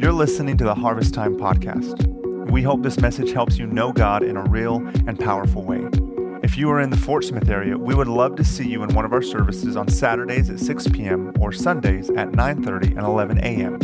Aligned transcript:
You're 0.00 0.12
listening 0.12 0.56
to 0.58 0.64
the 0.64 0.76
Harvest 0.76 1.12
Time 1.12 1.36
podcast. 1.36 2.06
We 2.52 2.62
hope 2.62 2.84
this 2.84 3.00
message 3.00 3.32
helps 3.32 3.58
you 3.58 3.66
know 3.66 3.92
God 3.92 4.22
in 4.22 4.36
a 4.36 4.44
real 4.44 4.76
and 5.08 5.18
powerful 5.18 5.64
way. 5.64 5.84
If 6.44 6.56
you 6.56 6.70
are 6.70 6.80
in 6.80 6.90
the 6.90 6.96
Fort 6.96 7.24
Smith 7.24 7.48
area, 7.48 7.76
we 7.76 7.96
would 7.96 8.06
love 8.06 8.36
to 8.36 8.44
see 8.44 8.68
you 8.68 8.84
in 8.84 8.94
one 8.94 9.04
of 9.04 9.12
our 9.12 9.22
services 9.22 9.76
on 9.76 9.88
Saturdays 9.88 10.50
at 10.50 10.60
6 10.60 10.88
p.m. 10.90 11.34
or 11.40 11.50
Sundays 11.50 12.10
at 12.10 12.28
9:30 12.28 12.90
and 12.90 13.00
11 13.00 13.38
a.m. 13.38 13.74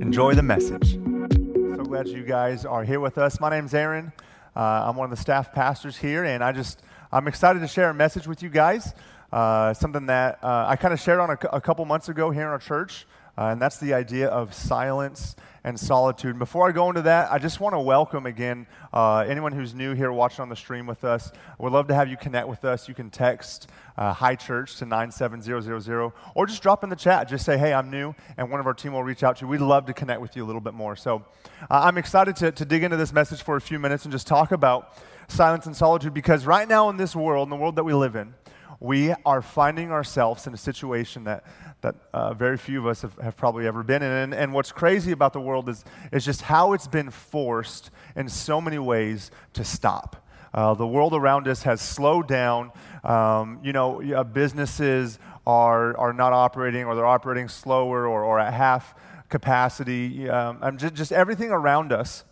Enjoy 0.00 0.34
the 0.34 0.42
message. 0.42 0.92
So 0.92 1.82
glad 1.82 2.06
you 2.06 2.22
guys 2.22 2.64
are 2.64 2.84
here 2.84 3.00
with 3.00 3.18
us. 3.18 3.40
My 3.40 3.50
name's 3.50 3.74
Aaron. 3.74 4.12
Uh, 4.54 4.84
I'm 4.86 4.94
one 4.94 5.06
of 5.06 5.10
the 5.10 5.20
staff 5.20 5.52
pastors 5.52 5.96
here, 5.96 6.24
and 6.24 6.44
I 6.44 6.52
just 6.52 6.80
I'm 7.10 7.26
excited 7.26 7.58
to 7.58 7.68
share 7.68 7.90
a 7.90 7.94
message 7.94 8.28
with 8.28 8.40
you 8.40 8.50
guys. 8.50 8.94
Uh, 9.32 9.74
something 9.74 10.06
that 10.06 10.38
uh, 10.44 10.66
I 10.68 10.76
kind 10.76 10.94
of 10.94 11.00
shared 11.00 11.18
on 11.18 11.30
a, 11.30 11.38
a 11.52 11.60
couple 11.60 11.84
months 11.86 12.08
ago 12.08 12.30
here 12.30 12.42
in 12.42 12.48
our 12.48 12.58
church. 12.60 13.04
Uh, 13.36 13.46
and 13.46 13.60
that's 13.60 13.78
the 13.78 13.94
idea 13.94 14.28
of 14.28 14.52
silence 14.54 15.36
and 15.64 15.78
solitude. 15.78 16.30
And 16.30 16.38
before 16.38 16.68
I 16.68 16.72
go 16.72 16.88
into 16.88 17.02
that, 17.02 17.30
I 17.30 17.38
just 17.38 17.60
want 17.60 17.74
to 17.74 17.78
welcome 17.78 18.26
again 18.26 18.66
uh, 18.92 19.18
anyone 19.18 19.52
who's 19.52 19.74
new 19.74 19.94
here 19.94 20.10
watching 20.10 20.40
on 20.42 20.48
the 20.48 20.56
stream 20.56 20.86
with 20.86 21.04
us. 21.04 21.30
We'd 21.58 21.72
love 21.72 21.88
to 21.88 21.94
have 21.94 22.08
you 22.08 22.16
connect 22.16 22.48
with 22.48 22.64
us. 22.64 22.88
You 22.88 22.94
can 22.94 23.10
text 23.10 23.68
uh, 23.96 24.12
Hi 24.12 24.34
Church 24.34 24.76
to 24.76 24.86
97000 24.86 26.12
or 26.34 26.46
just 26.46 26.62
drop 26.62 26.82
in 26.82 26.90
the 26.90 26.96
chat. 26.96 27.28
Just 27.28 27.44
say, 27.44 27.58
hey, 27.58 27.72
I'm 27.72 27.90
new, 27.90 28.14
and 28.36 28.50
one 28.50 28.60
of 28.60 28.66
our 28.66 28.74
team 28.74 28.92
will 28.92 29.04
reach 29.04 29.22
out 29.22 29.36
to 29.38 29.44
you. 29.44 29.48
We'd 29.48 29.60
love 29.60 29.86
to 29.86 29.92
connect 29.92 30.20
with 30.20 30.36
you 30.36 30.44
a 30.44 30.46
little 30.46 30.60
bit 30.60 30.74
more. 30.74 30.96
So 30.96 31.24
uh, 31.62 31.80
I'm 31.82 31.98
excited 31.98 32.36
to, 32.36 32.52
to 32.52 32.64
dig 32.64 32.82
into 32.82 32.96
this 32.96 33.12
message 33.12 33.42
for 33.42 33.56
a 33.56 33.60
few 33.60 33.78
minutes 33.78 34.04
and 34.04 34.12
just 34.12 34.26
talk 34.26 34.52
about 34.52 34.96
silence 35.28 35.66
and 35.66 35.76
solitude 35.76 36.12
because 36.14 36.46
right 36.46 36.68
now 36.68 36.88
in 36.88 36.96
this 36.96 37.14
world, 37.14 37.46
in 37.46 37.50
the 37.50 37.56
world 37.56 37.76
that 37.76 37.84
we 37.84 37.94
live 37.94 38.16
in, 38.16 38.34
we 38.80 39.12
are 39.26 39.42
finding 39.42 39.92
ourselves 39.92 40.46
in 40.46 40.54
a 40.54 40.56
situation 40.56 41.24
that, 41.24 41.44
that 41.82 41.94
uh, 42.14 42.32
very 42.32 42.56
few 42.56 42.80
of 42.80 42.86
us 42.86 43.02
have, 43.02 43.16
have 43.18 43.36
probably 43.36 43.66
ever 43.66 43.82
been 43.82 44.02
in. 44.02 44.10
And, 44.10 44.34
and 44.34 44.54
what's 44.54 44.72
crazy 44.72 45.12
about 45.12 45.34
the 45.34 45.40
world 45.40 45.68
is, 45.68 45.84
is 46.10 46.24
just 46.24 46.42
how 46.42 46.72
it's 46.72 46.88
been 46.88 47.10
forced 47.10 47.90
in 48.16 48.28
so 48.28 48.60
many 48.60 48.78
ways 48.78 49.30
to 49.52 49.64
stop. 49.64 50.26
Uh, 50.52 50.74
the 50.74 50.86
world 50.86 51.14
around 51.14 51.46
us 51.46 51.62
has 51.62 51.80
slowed 51.80 52.26
down. 52.26 52.72
Um, 53.04 53.60
you 53.62 53.72
know, 53.72 54.02
uh, 54.02 54.24
businesses 54.24 55.18
are, 55.46 55.96
are 55.96 56.12
not 56.12 56.32
operating 56.32 56.86
or 56.86 56.94
they're 56.94 57.06
operating 57.06 57.48
slower 57.48 58.06
or, 58.06 58.24
or 58.24 58.40
at 58.40 58.52
half 58.52 58.94
capacity. 59.28 60.28
Um, 60.28 60.78
just, 60.78 60.94
just 60.94 61.12
everything 61.12 61.50
around 61.50 61.92
us 61.92 62.24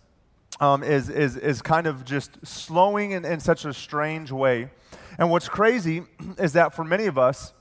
um, 0.60 0.82
is, 0.82 1.10
is, 1.10 1.36
is 1.36 1.62
kind 1.62 1.86
of 1.86 2.04
just 2.04 2.44
slowing 2.44 3.12
in, 3.12 3.24
in 3.24 3.38
such 3.38 3.64
a 3.64 3.72
strange 3.72 4.32
way. 4.32 4.70
And 5.18 5.30
what's 5.30 5.48
crazy 5.48 6.04
is 6.38 6.52
that 6.54 6.74
for 6.74 6.84
many 6.84 7.06
of 7.06 7.18
us, 7.18 7.52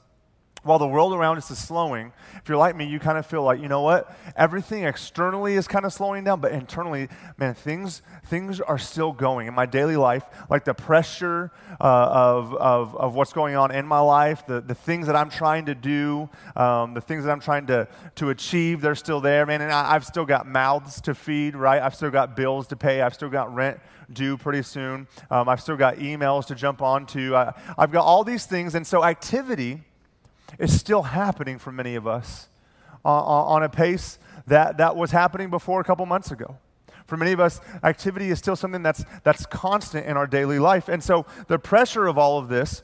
while 0.64 0.80
the 0.80 0.88
world 0.88 1.14
around 1.14 1.38
us 1.38 1.50
is 1.50 1.58
slowing, 1.58 2.12
if 2.36 2.50
you're 2.50 2.58
like 2.58 2.76
me, 2.76 2.86
you 2.86 3.00
kind 3.00 3.18
of 3.18 3.26
feel 3.26 3.42
like, 3.42 3.62
you 3.62 3.68
know 3.68 3.82
what? 3.82 4.16
Everything 4.36 4.84
externally 4.84 5.54
is 5.54 5.68
kind 5.68 5.86
of 5.86 5.94
slowing 5.94 6.24
down, 6.24 6.42
but 6.42 6.52
internally, 6.52 7.08
man, 7.38 7.54
things, 7.54 8.02
things 8.26 8.60
are 8.60 8.78
still 8.78 9.14
going. 9.14 9.48
In 9.48 9.54
my 9.54 9.66
daily 9.66 9.96
life, 9.96 10.24
like 10.50 10.66
the 10.66 10.74
pressure 10.74 11.52
uh, 11.80 11.84
of, 11.84 12.54
of, 12.56 12.96
of 12.98 13.16
what's 13.16 13.34
going 13.34 13.56
on 13.56 13.72
in 13.72 13.88
my 13.88 14.00
life, 14.00 14.46
the, 14.46 14.60
the 14.60 14.76
things 14.76 15.08
that 15.08 15.16
I'm 15.16 15.30
trying 15.30 15.68
to 15.68 15.76
do, 15.76 16.30
um, 16.56 16.94
the 16.94 17.02
things 17.02 17.24
that 17.24 17.32
I'm 17.32 17.40
trying 17.40 17.68
to, 17.68 17.88
to 18.16 18.30
achieve, 18.30 18.82
they're 18.82 18.96
still 18.96 19.22
there, 19.22 19.46
man. 19.46 19.62
And 19.62 19.72
I, 19.72 19.94
I've 19.94 20.06
still 20.06 20.26
got 20.26 20.48
mouths 20.48 21.00
to 21.02 21.16
feed, 21.16 21.56
right? 21.56 21.82
I've 21.82 21.96
still 21.96 22.12
got 22.12 22.36
bills 22.36 22.68
to 22.68 22.76
pay. 22.76 23.02
I've 23.02 23.14
still 23.14 23.30
got 23.30 23.54
rent 23.54 23.80
due 24.12 24.38
pretty 24.38 24.64
soon. 24.64 25.08
Um, 25.30 25.50
I've 25.50 25.62
still 25.62 25.78
got 25.78 25.98
emails 25.98 26.46
to 26.48 26.56
jump 26.56 26.82
onto. 26.82 27.36
I, 27.36 27.54
I've 27.78 27.92
got 27.92 28.06
all 28.06 28.24
these 28.24 28.46
things. 28.46 28.76
And 28.76 28.86
so 28.86 29.04
activity 29.04 29.82
is 30.60 30.78
still 30.78 31.04
happening 31.04 31.60
for 31.60 31.72
many 31.72 31.96
of 31.96 32.08
us 32.08 32.50
uh, 33.04 33.10
on 33.10 33.64
a 33.64 33.70
pace 33.70 34.20
that, 34.48 34.78
that 34.78 34.96
was 34.96 35.12
happening 35.12 35.50
before 35.50 35.82
a 35.82 35.84
couple 35.84 36.06
months 36.06 36.32
ago. 36.32 36.58
For 37.06 37.16
many 37.16 37.32
of 37.32 37.40
us, 37.40 37.62
activity 37.84 38.30
is 38.30 38.40
still 38.40 38.56
something 38.56 38.84
that's, 38.84 39.06
that's 39.24 39.46
constant 39.46 40.06
in 40.06 40.18
our 40.18 40.28
daily 40.28 40.60
life. 40.60 40.90
And 40.90 41.02
so 41.02 41.26
the 41.48 41.58
pressure 41.58 42.08
of 42.08 42.18
all 42.18 42.38
of 42.38 42.50
this 42.50 42.84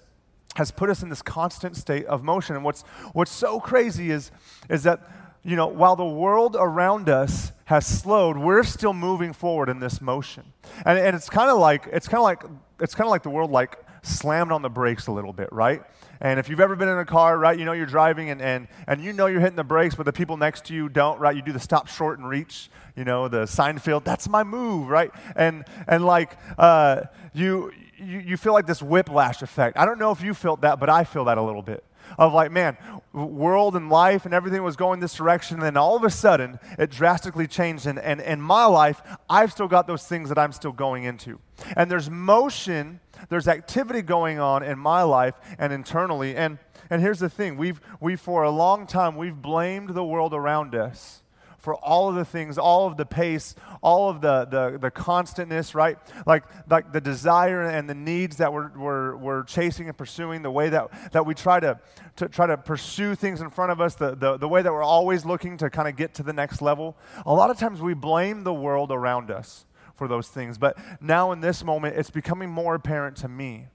has 0.56 0.72
put 0.72 0.90
us 0.90 1.02
in 1.04 1.10
this 1.10 1.22
constant 1.22 1.76
state 1.76 2.06
of 2.06 2.24
motion. 2.24 2.56
And 2.56 2.64
what's, 2.64 2.84
what's 3.12 3.32
so 3.32 3.60
crazy 3.60 4.12
is, 4.12 4.32
is 4.70 4.84
that, 4.84 5.02
you 5.44 5.56
know, 5.56 5.68
while 5.68 5.96
the 5.96 6.06
world 6.06 6.56
around 6.58 7.10
us 7.10 7.52
has 7.66 7.86
slowed, 7.86 8.38
we're 8.38 8.64
still 8.64 8.94
moving 8.94 9.34
forward 9.34 9.70
in 9.70 9.80
this 9.80 10.02
motion. 10.02 10.54
And, 10.86 10.98
and 10.98 11.16
it's 11.16 11.30
kind 11.30 11.50
of 11.50 11.58
like, 11.58 11.88
it's 11.92 12.08
kind 12.08 12.20
of 12.20 12.24
like, 12.24 12.44
it's 12.80 12.96
kind 12.96 13.08
of 13.08 13.12
like 13.12 13.24
the 13.24 13.30
world 13.30 13.52
like 13.52 13.78
slammed 14.04 14.52
on 14.52 14.62
the 14.62 14.70
brakes 14.70 15.08
a 15.08 15.12
little 15.12 15.34
bit, 15.34 15.52
right? 15.52 15.82
And 16.22 16.40
if 16.40 16.48
you've 16.48 16.62
ever 16.62 16.76
been 16.76 16.88
in 16.88 16.98
a 16.98 17.06
car, 17.06 17.38
right, 17.38 17.58
you 17.58 17.66
know 17.66 17.74
you're 17.74 17.86
driving 17.86 18.30
and, 18.30 18.42
and, 18.42 18.68
and 18.88 19.02
you 19.02 19.12
know 19.12 19.28
you're 19.28 19.42
hitting 19.42 19.58
the 19.58 19.64
brakes, 19.64 19.96
but 19.96 20.06
the 20.06 20.14
people 20.14 20.38
next 20.38 20.66
to 20.66 20.74
you 20.74 20.88
don't, 20.88 21.20
right? 21.20 21.36
You 21.36 21.42
do 21.42 21.52
the 21.52 21.60
stop 21.60 21.88
short 21.88 22.20
and 22.20 22.28
reach, 22.28 22.70
you 22.96 23.04
know, 23.04 23.28
the 23.28 23.44
Seinfeld, 23.44 24.06
that's 24.06 24.30
my 24.30 24.44
move, 24.44 24.88
right? 24.88 25.12
And, 25.36 25.66
and 25.88 26.06
like, 26.06 26.38
uh, 26.58 27.02
you, 27.34 27.72
you, 27.98 28.20
you 28.20 28.38
feel 28.38 28.54
like 28.54 28.68
this 28.68 28.82
whiplash 28.82 29.42
effect. 29.42 29.78
I 29.78 29.86
don't 29.86 30.00
know 30.00 30.12
if 30.12 30.22
you 30.22 30.34
felt 30.34 30.62
that, 30.62 30.80
but 30.80 30.90
I 30.90 31.04
feel 31.04 31.26
that 31.26 31.38
a 31.38 31.42
little 31.42 31.62
bit 31.62 31.84
of 32.18 32.34
like, 32.34 32.52
man, 32.52 32.78
world 33.14 33.76
and 33.76 33.90
life 33.90 34.26
and 34.26 34.34
everything 34.34 34.64
was 34.64 34.76
going 34.76 35.00
this 35.00 35.14
direction, 35.14 35.58
and 35.58 35.64
then 35.64 35.78
all 35.78 35.96
of 35.96 36.04
a 36.04 36.10
sudden 36.10 36.60
it 36.78 36.90
drastically 36.90 37.48
changed. 37.48 37.86
And, 37.86 38.00
and 38.00 38.22
in 38.22 38.42
my 38.42 38.66
life, 38.66 39.02
I've 39.30 39.52
still 39.52 39.68
got 39.68 39.88
those 39.88 40.06
things 40.06 40.30
that 40.30 40.38
I'm 40.38 40.52
still 40.52 40.72
going 40.72 41.04
into. 41.04 41.40
And 41.76 41.90
there's 41.90 42.10
motion 42.10 43.00
there's 43.30 43.48
activity 43.48 44.02
going 44.02 44.40
on 44.40 44.64
in 44.64 44.78
my 44.78 45.04
life 45.04 45.36
and 45.58 45.72
internally. 45.72 46.36
And, 46.36 46.60
and 46.90 47.02
here's 47.02 47.20
the 47.20 47.30
thing 47.30 47.58
we've, 47.58 47.80
we, 48.00 48.16
for 48.16 48.44
a 48.44 48.52
long 48.52 48.86
time, 48.86 49.16
we've 49.16 49.42
blamed 49.42 49.90
the 49.90 50.04
world 50.04 50.34
around 50.34 50.76
us 50.76 51.23
for 51.64 51.76
all 51.76 52.10
of 52.10 52.16
the 52.16 52.26
things, 52.26 52.58
all 52.58 52.88
of 52.88 52.98
the 52.98 53.06
pace, 53.06 53.56
all 53.82 54.10
of 54.10 54.20
the, 54.20 54.44
the, 54.44 54.78
the 54.78 54.92
constantness, 54.92 55.74
right? 55.74 55.98
Like, 56.28 56.44
like 56.70 56.92
the 56.92 57.00
desire 57.00 57.64
and 57.64 57.90
the 57.90 57.96
needs 57.96 58.36
that 58.38 58.52
we're, 58.52 58.70
we're, 58.78 59.16
we're 59.16 59.44
chasing 59.44 59.88
and 59.88 59.98
pursuing, 59.98 60.42
the 60.42 60.52
way 60.52 60.68
that, 60.68 61.14
that 61.14 61.26
we 61.26 61.34
try 61.34 61.62
to, 61.62 61.80
to 62.18 62.28
try 62.28 62.48
to 62.48 62.58
pursue 62.58 63.16
things 63.16 63.40
in 63.40 63.50
front 63.50 63.72
of 63.72 63.80
us, 63.80 63.96
the, 63.96 64.14
the, 64.14 64.36
the 64.36 64.48
way 64.48 64.62
that 64.62 64.74
we're 64.74 64.84
always 64.84 65.24
looking 65.24 65.56
to 65.56 65.70
kind 65.70 65.88
of 65.88 65.96
get 65.96 66.14
to 66.16 66.24
the 66.24 66.34
next 66.34 66.62
level. 66.62 66.98
A 67.26 67.34
lot 67.34 67.50
of 67.50 67.58
times 67.58 67.80
we 67.80 67.94
blame 67.94 68.44
the 68.44 68.54
world 68.54 68.92
around 68.92 69.32
us 69.32 69.66
for 69.96 70.10
those 70.10 70.28
things. 70.28 70.58
But 70.58 70.78
now 71.00 71.32
in 71.32 71.40
this 71.40 71.64
moment, 71.64 71.96
it's 71.96 72.10
becoming 72.12 72.50
more 72.50 72.76
apparent 72.76 73.16
to 73.18 73.30
me 73.30 73.68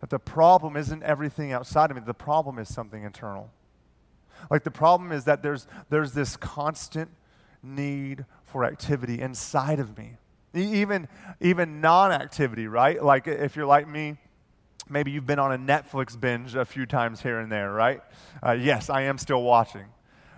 that 0.00 0.08
the 0.08 0.18
problem 0.18 0.78
isn't 0.78 1.02
everything 1.02 1.52
outside 1.52 1.90
of 1.90 1.98
me, 1.98 2.02
the 2.06 2.14
problem 2.14 2.58
is 2.58 2.72
something 2.72 3.02
internal. 3.02 3.50
Like 4.50 4.64
the 4.64 4.70
problem 4.70 5.12
is 5.12 5.24
that 5.24 5.42
there's, 5.42 5.66
there's 5.90 6.12
this 6.12 6.36
constant 6.36 7.10
need 7.62 8.24
for 8.44 8.64
activity 8.64 9.20
inside 9.20 9.80
of 9.80 9.96
me. 9.96 10.12
Even, 10.54 11.08
even 11.40 11.80
non 11.80 12.10
activity, 12.10 12.66
right? 12.66 13.02
Like 13.02 13.28
if 13.28 13.56
you're 13.56 13.66
like 13.66 13.86
me, 13.86 14.16
maybe 14.88 15.10
you've 15.10 15.26
been 15.26 15.38
on 15.38 15.52
a 15.52 15.58
Netflix 15.58 16.18
binge 16.18 16.54
a 16.54 16.64
few 16.64 16.86
times 16.86 17.22
here 17.22 17.38
and 17.38 17.52
there, 17.52 17.72
right? 17.72 18.00
Uh, 18.44 18.52
yes, 18.52 18.90
I 18.90 19.02
am 19.02 19.18
still 19.18 19.42
watching. 19.42 19.86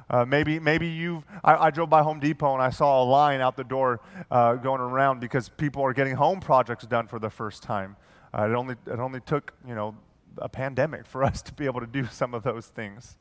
Uh, 0.08 0.24
maybe 0.24 0.58
maybe 0.58 0.88
you 0.88 1.22
I, 1.44 1.66
I, 1.66 1.70
drove 1.70 1.88
by 1.88 2.02
Home 2.02 2.18
Depot 2.18 2.52
and 2.52 2.60
I 2.60 2.70
saw 2.70 3.00
a 3.00 3.04
line 3.04 3.40
out 3.40 3.56
the 3.56 3.62
door 3.62 4.00
uh, 4.28 4.54
going 4.54 4.80
around 4.80 5.20
because 5.20 5.48
people 5.48 5.84
are 5.84 5.92
getting 5.92 6.16
home 6.16 6.40
projects 6.40 6.84
done 6.84 7.06
for 7.06 7.20
the 7.20 7.30
first 7.30 7.62
time. 7.62 7.94
Uh, 8.36 8.48
it 8.50 8.54
only 8.54 8.74
it 8.88 8.98
only 8.98 9.20
took 9.20 9.52
you 9.64 9.76
know 9.76 9.94
a 10.38 10.48
pandemic 10.48 11.06
for 11.06 11.22
us 11.22 11.42
to 11.42 11.52
be 11.52 11.64
able 11.64 11.78
to 11.78 11.86
do 11.86 12.06
some 12.06 12.34
of 12.34 12.42
those 12.42 12.66
things. 12.66 13.16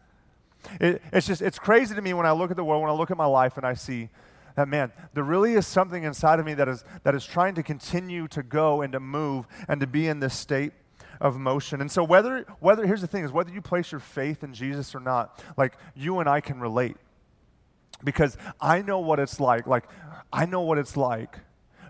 It, 0.79 1.01
it's 1.11 1.27
just 1.27 1.41
it's 1.41 1.59
crazy 1.59 1.95
to 1.95 2.01
me 2.01 2.13
when 2.13 2.25
I 2.25 2.31
look 2.31 2.51
at 2.51 2.57
the 2.57 2.63
world 2.63 2.81
when 2.81 2.91
I 2.91 2.93
look 2.93 3.11
at 3.11 3.17
my 3.17 3.25
life 3.25 3.57
and 3.57 3.65
I 3.65 3.73
see 3.73 4.09
that 4.55 4.67
man 4.67 4.91
there 5.13 5.23
really 5.23 5.53
is 5.53 5.65
something 5.65 6.03
inside 6.03 6.39
of 6.39 6.45
me 6.45 6.53
that 6.55 6.67
is 6.67 6.83
that 7.03 7.15
is 7.15 7.25
trying 7.25 7.55
to 7.55 7.63
continue 7.63 8.27
to 8.29 8.43
go 8.43 8.81
and 8.81 8.91
to 8.93 8.99
move 8.99 9.47
and 9.67 9.79
to 9.81 9.87
be 9.87 10.07
in 10.07 10.19
this 10.19 10.35
state 10.35 10.73
of 11.21 11.37
motion. 11.37 11.81
And 11.81 11.91
so 11.91 12.03
whether 12.03 12.45
whether 12.59 12.85
here's 12.85 13.01
the 13.01 13.07
thing 13.07 13.23
is 13.23 13.31
whether 13.31 13.51
you 13.51 13.61
place 13.61 13.91
your 13.91 13.99
faith 13.99 14.43
in 14.43 14.53
Jesus 14.53 14.95
or 14.95 14.99
not, 14.99 15.43
like 15.57 15.77
you 15.95 16.19
and 16.19 16.29
I 16.29 16.41
can 16.41 16.59
relate. 16.59 16.97
Because 18.03 18.37
I 18.61 18.81
know 18.81 18.99
what 18.99 19.19
it's 19.19 19.39
like. 19.39 19.67
Like 19.67 19.85
I 20.31 20.45
know 20.45 20.61
what 20.61 20.77
it's 20.77 20.95
like 20.95 21.37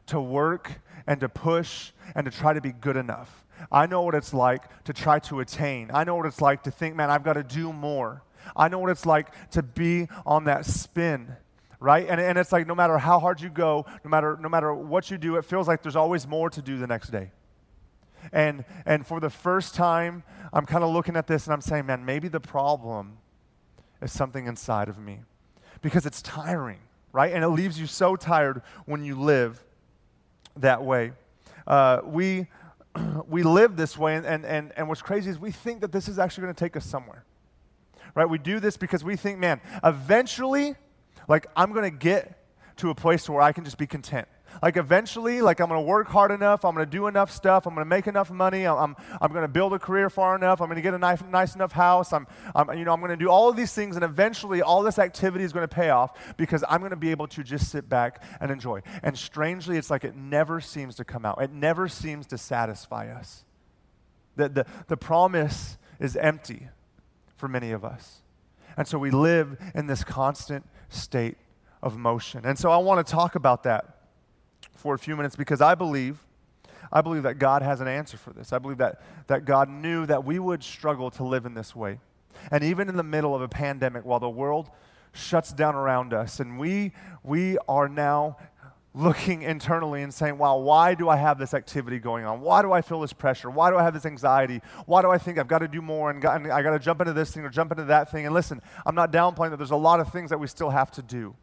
to 0.07 0.19
work 0.19 0.81
and 1.06 1.19
to 1.19 1.30
push 1.30 1.92
and 2.15 2.25
to 2.25 2.31
try 2.31 2.54
to 2.54 2.62
be 2.62 2.72
good 2.72 2.98
enough. 2.98 3.45
I 3.72 3.86
know 3.86 4.01
what 4.01 4.15
it's 4.15 4.33
like 4.33 4.83
to 4.86 4.94
try 4.94 5.19
to 5.19 5.39
attain. 5.42 5.92
I 5.94 6.04
know 6.04 6.15
what 6.15 6.25
it's 6.25 6.42
like 6.42 6.63
to 6.63 6.72
think, 6.72 6.95
man, 6.95 7.10
I've 7.10 7.24
got 7.24 7.33
to 7.33 7.44
do 7.44 7.72
more. 7.74 8.24
I 8.56 8.68
know 8.68 8.80
what 8.80 8.89
it's 8.89 9.06
like 9.06 9.27
to 9.51 9.63
be 9.63 10.07
on 10.25 10.45
that 10.45 10.65
spin 10.65 11.36
right 11.80 12.07
and, 12.09 12.19
and 12.19 12.38
it's 12.38 12.51
like 12.51 12.68
no 12.68 12.75
matter 12.75 12.97
how 12.97 13.19
hard 13.19 13.39
you 13.39 13.50
go 13.50 13.86
no 14.03 14.09
matter 14.09 14.38
no 14.41 14.50
matter 14.50 14.74
what 14.74 15.09
you 15.09 15.18
do 15.18 15.38
it 15.38 15.45
feels 15.45 15.65
like 15.65 15.81
there's 15.81 15.95
always 15.95 16.27
more 16.27 16.50
to 16.50 16.62
do 16.62 16.77
the 16.77 16.88
next 16.88 17.09
day 17.09 17.31
and, 18.31 18.65
and 18.86 19.06
for 19.06 19.19
the 19.19 19.30
first 19.30 19.75
time, 19.75 20.24
I'm 20.51 20.65
kind 20.65 20.83
of 20.83 20.91
looking 20.91 21.15
at 21.15 21.27
this 21.27 21.45
and 21.45 21.53
I'm 21.53 21.62
saying, 21.62 21.86
man, 21.86 22.06
maybe 22.06 22.27
the 22.27 22.39
problem 22.39 23.18
is 24.01 24.12
something 24.12 24.47
inside 24.47 24.89
of 24.89 24.97
me 24.97 25.19
because 25.81 26.06
it's 26.06 26.21
tiring, 26.21 26.80
right? 27.12 27.33
And 27.33 27.44
it 27.44 27.50
leaves 27.50 27.80
you 27.80 27.88
so 27.88 28.15
tired 28.15 28.62
when 28.86 29.03
you 29.03 29.19
live 29.19 29.63
that 30.57 30.83
way. 30.83 31.13
Uh, 31.65 32.01
we, 32.03 32.47
we 33.27 33.44
live 33.44 33.75
this 33.75 33.97
way, 33.97 34.15
and, 34.15 34.25
and, 34.25 34.45
and, 34.45 34.71
and 34.75 34.88
what's 34.88 35.01
crazy 35.01 35.30
is 35.30 35.39
we 35.39 35.51
think 35.51 35.81
that 35.81 35.91
this 35.91 36.07
is 36.07 36.19
actually 36.19 36.44
going 36.44 36.53
to 36.53 36.59
take 36.59 36.75
us 36.75 36.86
somewhere, 36.86 37.25
right? 38.15 38.25
We 38.25 38.38
do 38.38 38.59
this 38.59 38.77
because 38.77 39.03
we 39.03 39.15
think, 39.15 39.39
man, 39.39 39.61
eventually, 39.83 40.75
like, 41.27 41.47
I'm 41.56 41.71
going 41.71 41.89
to 41.89 41.97
get 41.97 42.38
to 42.77 42.89
a 42.89 42.95
place 42.95 43.29
where 43.29 43.41
I 43.41 43.51
can 43.51 43.63
just 43.65 43.77
be 43.77 43.88
content. 43.88 44.27
Like 44.61 44.77
eventually, 44.77 45.41
like 45.41 45.59
I'm 45.59 45.67
going 45.67 45.79
to 45.79 45.88
work 45.88 46.07
hard 46.07 46.31
enough, 46.31 46.65
I'm 46.65 46.73
going 46.73 46.85
to 46.85 46.91
do 46.91 47.07
enough 47.07 47.31
stuff, 47.31 47.65
I'm 47.65 47.73
going 47.73 47.85
to 47.85 47.89
make 47.89 48.07
enough 48.07 48.31
money, 48.31 48.65
I'm, 48.65 48.95
I'm, 49.21 49.31
going 49.31 49.44
to 49.44 49.47
build 49.47 49.73
a 49.73 49.79
career 49.79 50.09
far 50.09 50.35
enough, 50.35 50.61
I'm 50.61 50.67
going 50.67 50.77
to 50.77 50.81
get 50.81 50.94
a 50.94 50.97
nice, 50.97 51.21
nice 51.29 51.56
enough 51.56 51.71
house, 51.71 52.11
I'm, 52.13 52.27
I'm, 52.56 52.77
you 52.77 52.85
know, 52.85 52.94
I'm 52.94 53.00
going 53.00 53.11
to 53.11 53.17
do 53.17 53.29
all 53.29 53.50
of 53.50 53.56
these 53.56 53.73
things, 53.73 53.95
and 53.95 54.03
eventually 54.03 54.62
all 54.62 54.83
this 54.83 55.00
activity 55.00 55.44
is 55.44 55.53
going 55.53 55.67
to 55.67 55.73
pay 55.73 55.89
off 55.89 56.35
because 56.38 56.63
I'm 56.67 56.79
going 56.79 56.91
to 56.91 56.97
be 56.97 57.12
able 57.12 57.27
to 57.27 57.44
just 57.44 57.69
sit 57.69 57.88
back 57.88 58.23
and 58.41 58.51
enjoy. 58.51 58.81
And 59.03 59.17
strangely, 59.17 59.77
it's 59.77 59.89
like 59.89 60.03
it 60.03 60.15
never 60.15 60.62
seems 60.62 60.95
to 60.95 61.05
come 61.05 61.25
out. 61.25 61.41
It 61.41 61.51
never 61.51 61.88
seems 61.88 62.25
to 62.27 62.38
satisfy 62.38 63.09
us. 63.12 63.45
The, 64.35 64.50
the, 64.50 64.65
the 64.88 64.97
promise 64.97 65.77
is 66.00 66.15
empty 66.15 66.69
for 67.39 67.47
many 67.47 67.71
of 67.71 67.86
us. 67.86 68.21
And 68.77 68.88
so 68.88 69.00
we 69.00 69.12
live 69.12 69.57
in 69.74 69.88
this 69.88 70.03
constant 70.03 70.65
state 70.89 71.38
of 71.81 71.97
motion. 71.97 72.45
And 72.45 72.59
so 72.59 72.69
I 72.69 72.77
want 72.77 73.06
to 73.06 73.12
talk 73.12 73.36
about 73.36 73.63
that 73.63 73.97
for 74.75 74.94
a 74.94 75.00
few 75.00 75.15
minutes 75.15 75.36
because 75.36 75.62
I 75.62 75.75
believe, 75.75 76.19
I 76.91 77.01
believe 77.01 77.24
that 77.24 77.39
God 77.39 77.62
has 77.62 77.81
an 77.81 77.88
answer 77.88 78.18
for 78.18 78.31
this. 78.31 78.53
I 78.53 78.59
believe 78.59 78.77
that, 78.77 79.01
that 79.27 79.45
God 79.45 79.69
knew 79.69 80.06
that 80.06 80.25
we 80.25 80.38
would 80.38 80.63
struggle 80.63 81.09
to 81.12 81.24
live 81.24 81.45
in 81.45 81.53
this 81.53 81.75
way. 81.75 82.00
And 82.51 82.63
even 82.63 82.89
in 82.89 82.97
the 82.97 83.03
middle 83.03 83.33
of 83.33 83.41
a 83.41 83.47
pandemic, 83.50 84.06
while 84.06 84.19
the 84.19 84.30
world 84.30 84.69
shuts 85.13 85.51
down 85.51 85.75
around 85.75 86.13
us, 86.13 86.39
and 86.39 86.59
we, 86.59 86.91
we 87.24 87.57
are 87.68 87.88
now 87.88 88.38
looking 89.00 89.42
internally 89.54 90.04
and 90.04 90.13
saying, 90.13 90.38
wow, 90.38 90.57
why 90.57 90.94
do 90.94 91.10
I 91.10 91.16
have 91.16 91.40
this 91.40 91.54
activity 91.54 92.00
going 92.00 92.25
on? 92.25 92.42
Why 92.42 92.62
do 92.62 92.72
I 92.72 92.81
feel 92.81 93.01
this 93.01 93.13
pressure? 93.13 93.50
Why 93.50 93.69
do 93.69 93.78
I 93.78 93.84
have 93.84 93.94
this 93.94 94.06
anxiety? 94.06 94.62
Why 94.86 95.01
do 95.01 95.10
I 95.10 95.18
think 95.18 95.38
I've 95.38 95.48
got 95.48 95.60
to 95.60 95.68
do 95.68 95.81
more 95.81 96.10
and, 96.10 96.22
got, 96.22 96.42
and 96.42 96.51
I 96.51 96.62
got 96.62 96.72
to 96.72 96.80
jump 96.80 97.01
into 97.01 97.13
this 97.13 97.31
thing 97.31 97.44
or 97.44 97.50
jump 97.50 97.72
into 97.72 97.86
that 97.86 98.12
thing? 98.12 98.25
And 98.25 98.34
listen, 98.36 98.62
I'm 98.86 98.96
not 98.96 99.12
downplaying 99.12 99.51
that 99.51 99.57
there's 99.57 99.72
a 99.72 99.75
lot 99.75 100.00
of 100.00 100.12
things 100.12 100.30
that 100.30 100.40
we 100.40 100.48
still 100.48 100.69
have 100.69 100.92
to 100.92 101.01
do. 101.01 101.36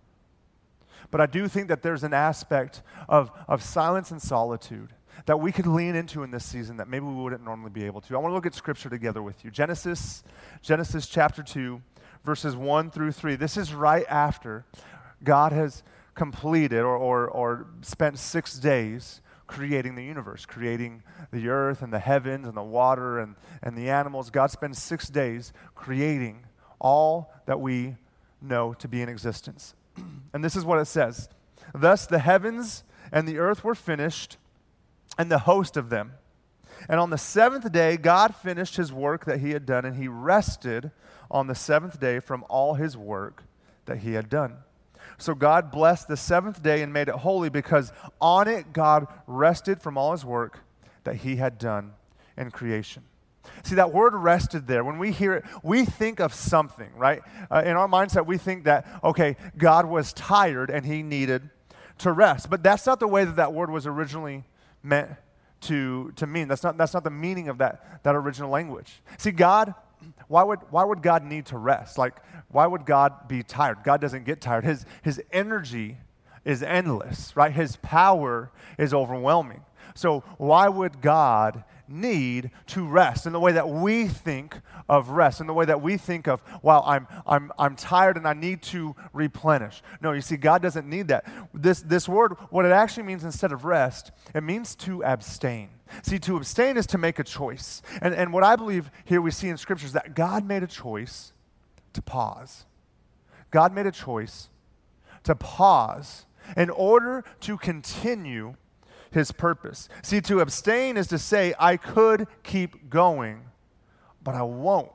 But 1.10 1.20
I 1.20 1.26
do 1.26 1.48
think 1.48 1.68
that 1.68 1.82
there's 1.82 2.02
an 2.02 2.14
aspect 2.14 2.82
of, 3.08 3.30
of 3.48 3.62
silence 3.62 4.10
and 4.10 4.20
solitude 4.20 4.92
that 5.26 5.40
we 5.40 5.50
could 5.50 5.66
lean 5.66 5.94
into 5.94 6.22
in 6.22 6.30
this 6.30 6.44
season 6.44 6.76
that 6.76 6.88
maybe 6.88 7.06
we 7.06 7.14
wouldn't 7.14 7.42
normally 7.42 7.70
be 7.70 7.84
able 7.84 8.00
to. 8.02 8.14
I 8.14 8.18
want 8.18 8.32
to 8.32 8.34
look 8.34 8.46
at 8.46 8.54
scripture 8.54 8.90
together 8.90 9.22
with 9.22 9.44
you. 9.44 9.50
Genesis, 9.50 10.22
Genesis 10.62 11.06
chapter 11.06 11.42
2, 11.42 11.80
verses 12.24 12.54
1 12.54 12.90
through 12.90 13.12
3. 13.12 13.36
This 13.36 13.56
is 13.56 13.72
right 13.72 14.04
after 14.08 14.66
God 15.24 15.52
has 15.52 15.82
completed 16.16 16.80
or, 16.80 16.96
or, 16.96 17.28
or 17.28 17.66
spent 17.82 18.18
six 18.18 18.58
days 18.58 19.20
creating 19.46 19.94
the 19.94 20.02
universe, 20.02 20.44
creating 20.44 21.04
the 21.30 21.48
earth 21.48 21.82
and 21.82 21.92
the 21.92 22.00
heavens 22.00 22.48
and 22.48 22.56
the 22.56 22.62
water 22.62 23.20
and, 23.20 23.36
and 23.62 23.78
the 23.78 23.88
animals. 23.88 24.30
God 24.30 24.50
spends 24.50 24.82
six 24.82 25.08
days 25.08 25.52
creating 25.76 26.44
all 26.80 27.32
that 27.46 27.60
we 27.60 27.94
know 28.42 28.74
to 28.74 28.88
be 28.88 29.00
in 29.00 29.08
existence. 29.08 29.74
And 30.34 30.44
this 30.44 30.56
is 30.56 30.66
what 30.66 30.78
it 30.78 30.86
says 30.86 31.30
Thus 31.74 32.04
the 32.04 32.18
heavens 32.18 32.84
and 33.10 33.26
the 33.26 33.38
earth 33.38 33.64
were 33.64 33.74
finished, 33.74 34.36
and 35.16 35.30
the 35.30 35.40
host 35.40 35.76
of 35.76 35.88
them. 35.88 36.12
And 36.88 37.00
on 37.00 37.10
the 37.10 37.18
seventh 37.18 37.70
day, 37.72 37.96
God 37.96 38.34
finished 38.34 38.76
his 38.76 38.92
work 38.92 39.24
that 39.24 39.40
he 39.40 39.52
had 39.52 39.64
done, 39.64 39.84
and 39.84 39.96
he 39.96 40.08
rested 40.08 40.90
on 41.30 41.46
the 41.46 41.54
seventh 41.54 41.98
day 41.98 42.20
from 42.20 42.44
all 42.48 42.74
his 42.74 42.96
work 42.96 43.44
that 43.86 43.98
he 43.98 44.12
had 44.12 44.28
done. 44.28 44.58
So 45.18 45.34
God 45.34 45.70
blessed 45.70 46.08
the 46.08 46.16
seventh 46.16 46.62
day 46.62 46.82
and 46.82 46.92
made 46.92 47.08
it 47.08 47.14
holy 47.14 47.48
because 47.48 47.92
on 48.20 48.48
it 48.48 48.72
God 48.72 49.06
rested 49.26 49.80
from 49.80 49.96
all 49.96 50.12
his 50.12 50.24
work 50.24 50.60
that 51.04 51.16
he 51.16 51.36
had 51.36 51.58
done 51.58 51.92
in 52.36 52.50
creation. 52.50 53.02
See, 53.62 53.76
that 53.76 53.92
word 53.92 54.14
rested 54.14 54.66
there, 54.66 54.84
when 54.84 54.98
we 54.98 55.12
hear 55.12 55.34
it, 55.34 55.44
we 55.62 55.84
think 55.84 56.20
of 56.20 56.34
something, 56.34 56.90
right? 56.96 57.22
Uh, 57.50 57.62
in 57.64 57.76
our 57.76 57.88
mindset, 57.88 58.26
we 58.26 58.38
think 58.38 58.64
that, 58.64 58.86
okay, 59.04 59.36
God 59.56 59.86
was 59.86 60.12
tired 60.12 60.70
and 60.70 60.84
he 60.84 61.02
needed 61.02 61.48
to 61.98 62.12
rest. 62.12 62.50
But 62.50 62.62
that's 62.62 62.86
not 62.86 63.00
the 63.00 63.08
way 63.08 63.24
that 63.24 63.36
that 63.36 63.52
word 63.52 63.70
was 63.70 63.86
originally 63.86 64.44
meant 64.82 65.10
to, 65.62 66.12
to 66.16 66.26
mean. 66.26 66.48
That's 66.48 66.62
not, 66.62 66.76
that's 66.76 66.94
not 66.94 67.04
the 67.04 67.10
meaning 67.10 67.48
of 67.48 67.58
that, 67.58 68.02
that 68.02 68.14
original 68.14 68.50
language. 68.50 69.00
See, 69.18 69.30
God, 69.30 69.74
why 70.28 70.42
would, 70.42 70.60
why 70.70 70.84
would 70.84 71.02
God 71.02 71.24
need 71.24 71.46
to 71.46 71.58
rest? 71.58 71.98
Like, 71.98 72.16
why 72.48 72.66
would 72.66 72.86
God 72.86 73.28
be 73.28 73.42
tired? 73.42 73.78
God 73.84 74.00
doesn't 74.00 74.24
get 74.24 74.40
tired. 74.40 74.64
His, 74.64 74.86
his 75.02 75.20
energy 75.32 75.98
is 76.44 76.62
endless, 76.62 77.36
right? 77.36 77.52
His 77.52 77.76
power 77.76 78.50
is 78.78 78.94
overwhelming. 78.94 79.62
So, 79.94 80.24
why 80.36 80.68
would 80.68 81.00
God 81.00 81.64
need 81.88 82.50
to 82.66 82.86
rest 82.86 83.26
in 83.26 83.32
the 83.32 83.40
way 83.40 83.52
that 83.52 83.68
we 83.68 84.06
think 84.08 84.60
of 84.88 85.10
rest, 85.10 85.40
in 85.40 85.46
the 85.46 85.52
way 85.52 85.64
that 85.64 85.80
we 85.80 85.96
think 85.96 86.26
of, 86.26 86.42
wow, 86.62 86.82
I'm, 86.86 87.06
I'm, 87.26 87.52
I'm 87.58 87.76
tired 87.76 88.16
and 88.16 88.26
I 88.26 88.34
need 88.34 88.62
to 88.62 88.94
replenish. 89.12 89.82
No, 90.00 90.12
you 90.12 90.20
see, 90.20 90.36
God 90.36 90.62
doesn't 90.62 90.88
need 90.88 91.08
that. 91.08 91.26
This, 91.54 91.80
this 91.82 92.08
word, 92.08 92.32
what 92.50 92.64
it 92.64 92.72
actually 92.72 93.04
means 93.04 93.24
instead 93.24 93.52
of 93.52 93.64
rest, 93.64 94.12
it 94.34 94.42
means 94.42 94.74
to 94.76 95.04
abstain. 95.04 95.70
See, 96.02 96.18
to 96.20 96.36
abstain 96.36 96.76
is 96.76 96.86
to 96.88 96.98
make 96.98 97.18
a 97.18 97.24
choice. 97.24 97.82
And, 98.02 98.14
and 98.14 98.32
what 98.32 98.42
I 98.42 98.56
believe 98.56 98.90
here 99.04 99.20
we 99.20 99.30
see 99.30 99.48
in 99.48 99.56
Scripture 99.56 99.86
is 99.86 99.92
that 99.92 100.14
God 100.14 100.44
made 100.44 100.62
a 100.62 100.66
choice 100.66 101.32
to 101.92 102.02
pause. 102.02 102.64
God 103.50 103.72
made 103.72 103.86
a 103.86 103.92
choice 103.92 104.48
to 105.24 105.34
pause 105.34 106.26
in 106.56 106.70
order 106.70 107.24
to 107.40 107.56
continue 107.56 108.54
his 109.16 109.32
purpose. 109.32 109.88
See, 110.02 110.20
to 110.20 110.40
abstain 110.40 110.96
is 110.96 111.08
to 111.08 111.18
say, 111.18 111.54
I 111.58 111.76
could 111.76 112.28
keep 112.44 112.88
going, 112.88 113.46
but 114.22 114.36
I 114.36 114.42
won't. 114.42 114.92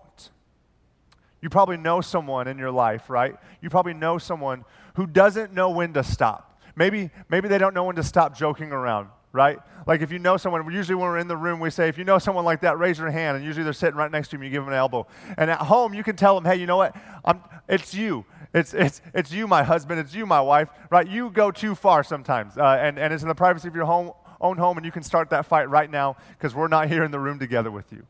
You 1.41 1.49
probably 1.49 1.77
know 1.77 2.01
someone 2.01 2.47
in 2.47 2.57
your 2.57 2.71
life, 2.71 3.09
right? 3.09 3.35
You 3.61 3.69
probably 3.69 3.95
know 3.95 4.17
someone 4.17 4.63
who 4.93 5.07
doesn't 5.07 5.53
know 5.53 5.71
when 5.71 5.93
to 5.93 6.03
stop. 6.03 6.61
Maybe, 6.75 7.09
maybe 7.29 7.47
they 7.47 7.57
don't 7.57 7.73
know 7.73 7.83
when 7.83 7.95
to 7.95 8.03
stop 8.03 8.37
joking 8.37 8.71
around, 8.71 9.09
right? 9.33 9.59
Like 9.87 10.01
if 10.01 10.11
you 10.11 10.19
know 10.19 10.37
someone, 10.37 10.71
usually 10.71 10.95
when 10.95 11.05
we're 11.05 11.17
in 11.17 11.27
the 11.27 11.35
room, 11.35 11.59
we 11.59 11.71
say, 11.71 11.89
if 11.89 11.97
you 11.97 12.03
know 12.03 12.19
someone 12.19 12.45
like 12.45 12.61
that, 12.61 12.77
raise 12.77 12.99
your 12.99 13.09
hand. 13.09 13.37
And 13.37 13.45
usually 13.45 13.63
they're 13.63 13.73
sitting 13.73 13.95
right 13.95 14.11
next 14.11 14.29
to 14.29 14.37
you 14.37 14.43
and 14.43 14.45
you 14.45 14.51
give 14.51 14.63
them 14.63 14.71
an 14.71 14.77
elbow. 14.77 15.07
And 15.37 15.49
at 15.49 15.59
home, 15.59 15.93
you 15.93 16.03
can 16.03 16.15
tell 16.15 16.35
them, 16.35 16.45
hey, 16.45 16.59
you 16.59 16.67
know 16.67 16.77
what? 16.77 16.95
I'm, 17.25 17.41
it's 17.67 17.93
you. 17.93 18.25
It's, 18.53 18.73
it's, 18.73 19.01
it's 19.13 19.31
you, 19.31 19.47
my 19.47 19.63
husband. 19.63 19.99
It's 19.99 20.13
you, 20.13 20.25
my 20.25 20.41
wife, 20.41 20.69
right? 20.89 21.07
You 21.07 21.29
go 21.29 21.51
too 21.51 21.75
far 21.75 22.03
sometimes. 22.03 22.57
Uh, 22.57 22.77
and, 22.81 22.99
and 22.99 23.13
it's 23.13 23.23
in 23.23 23.29
the 23.29 23.35
privacy 23.35 23.67
of 23.67 23.75
your 23.75 23.85
home, 23.85 24.11
own 24.41 24.57
home, 24.57 24.77
and 24.77 24.85
you 24.85 24.91
can 24.91 25.03
start 25.03 25.29
that 25.29 25.45
fight 25.45 25.69
right 25.69 25.89
now 25.89 26.17
because 26.37 26.53
we're 26.53 26.67
not 26.67 26.89
here 26.89 27.03
in 27.03 27.11
the 27.11 27.19
room 27.19 27.39
together 27.39 27.71
with 27.71 27.91
you. 27.91 28.05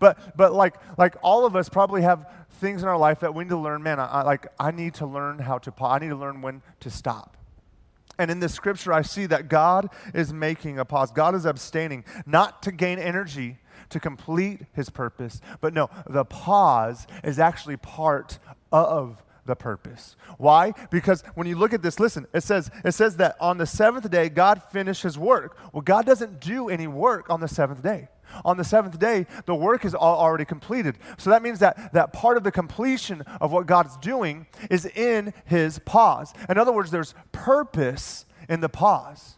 But, 0.00 0.36
but 0.36 0.52
like, 0.52 0.74
like 0.98 1.14
all 1.22 1.46
of 1.46 1.54
us 1.54 1.68
probably 1.68 2.02
have 2.02 2.26
things 2.52 2.82
in 2.82 2.88
our 2.88 2.98
life 2.98 3.20
that 3.20 3.34
we 3.34 3.44
need 3.44 3.50
to 3.50 3.56
learn. 3.56 3.82
Man, 3.82 4.00
I, 4.00 4.06
I 4.06 4.22
like, 4.22 4.46
I 4.58 4.72
need 4.72 4.94
to 4.94 5.06
learn 5.06 5.38
how 5.38 5.58
to 5.58 5.70
pause. 5.70 6.00
I 6.00 6.04
need 6.04 6.10
to 6.10 6.16
learn 6.16 6.42
when 6.42 6.62
to 6.80 6.90
stop. 6.90 7.36
And 8.18 8.30
in 8.30 8.40
this 8.40 8.54
scripture, 8.54 8.92
I 8.92 9.02
see 9.02 9.26
that 9.26 9.48
God 9.48 9.90
is 10.14 10.32
making 10.32 10.78
a 10.78 10.84
pause. 10.84 11.12
God 11.12 11.34
is 11.34 11.44
abstaining, 11.44 12.04
not 12.24 12.62
to 12.62 12.72
gain 12.72 12.98
energy 12.98 13.58
to 13.90 14.00
complete 14.00 14.62
his 14.72 14.90
purpose, 14.90 15.40
but 15.60 15.72
no, 15.74 15.90
the 16.08 16.24
pause 16.24 17.06
is 17.22 17.38
actually 17.38 17.76
part 17.76 18.38
of 18.72 19.22
the 19.46 19.56
purpose. 19.56 20.16
Why? 20.38 20.72
Because 20.90 21.22
when 21.34 21.46
you 21.46 21.56
look 21.56 21.72
at 21.72 21.82
this, 21.82 21.98
listen, 22.00 22.26
it 22.32 22.42
says, 22.42 22.70
it 22.84 22.92
says 22.92 23.16
that 23.16 23.36
on 23.40 23.58
the 23.58 23.66
seventh 23.66 24.10
day, 24.10 24.28
God 24.28 24.62
finished 24.70 25.02
his 25.02 25.18
work. 25.18 25.56
Well, 25.72 25.82
God 25.82 26.06
doesn't 26.06 26.40
do 26.40 26.68
any 26.68 26.86
work 26.86 27.30
on 27.30 27.40
the 27.40 27.48
seventh 27.48 27.82
day. 27.82 28.08
On 28.44 28.56
the 28.56 28.64
seventh 28.64 28.98
day, 28.98 29.26
the 29.46 29.54
work 29.54 29.84
is 29.84 29.94
already 29.94 30.44
completed. 30.44 30.98
So 31.16 31.30
that 31.30 31.42
means 31.42 31.60
that, 31.60 31.92
that 31.92 32.12
part 32.12 32.36
of 32.36 32.42
the 32.42 32.52
completion 32.52 33.22
of 33.40 33.52
what 33.52 33.66
God's 33.66 33.96
doing 33.98 34.46
is 34.70 34.84
in 34.84 35.32
his 35.44 35.78
pause. 35.78 36.34
In 36.48 36.58
other 36.58 36.72
words, 36.72 36.90
there's 36.90 37.14
purpose 37.32 38.26
in 38.48 38.60
the 38.60 38.68
pause. 38.68 39.36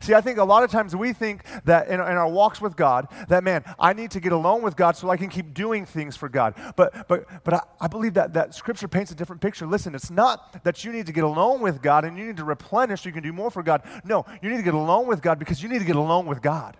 See, 0.00 0.14
I 0.14 0.20
think 0.20 0.38
a 0.38 0.44
lot 0.44 0.62
of 0.62 0.70
times 0.70 0.94
we 0.94 1.12
think 1.12 1.44
that 1.64 1.88
in, 1.88 1.94
in, 1.94 2.00
our 2.00 2.28
walks 2.28 2.60
with 2.60 2.76
God, 2.76 3.08
that 3.28 3.44
man, 3.44 3.64
I 3.78 3.92
need 3.92 4.10
to 4.12 4.20
get 4.20 4.32
alone 4.32 4.62
with 4.62 4.76
God 4.76 4.96
so 4.96 5.10
I 5.10 5.16
can 5.16 5.28
keep 5.28 5.54
doing 5.54 5.86
things 5.86 6.16
for 6.16 6.28
God. 6.28 6.54
But, 6.76 7.08
but, 7.08 7.26
but 7.44 7.54
I, 7.54 7.60
I 7.80 7.88
believe 7.88 8.14
that, 8.14 8.34
that 8.34 8.54
Scripture 8.54 8.88
paints 8.88 9.10
a 9.10 9.14
different 9.14 9.42
picture. 9.42 9.66
Listen, 9.66 9.94
it's 9.94 10.10
not 10.10 10.62
that 10.64 10.84
you 10.84 10.92
need 10.92 11.06
to 11.06 11.12
get 11.12 11.24
alone 11.24 11.60
with 11.60 11.82
God 11.82 12.04
and 12.04 12.18
you 12.18 12.24
need 12.24 12.36
to 12.36 12.44
replenish 12.44 13.02
so 13.02 13.08
you 13.08 13.12
can 13.12 13.22
do 13.22 13.32
more 13.32 13.50
for 13.50 13.62
God. 13.62 13.82
No, 14.04 14.24
you 14.42 14.50
need 14.50 14.58
to 14.58 14.62
get 14.62 14.74
alone 14.74 15.06
with 15.06 15.22
God 15.22 15.38
because 15.38 15.62
you 15.62 15.68
need 15.68 15.80
to 15.80 15.84
get 15.84 15.96
alone 15.96 16.26
with 16.26 16.42
God. 16.42 16.76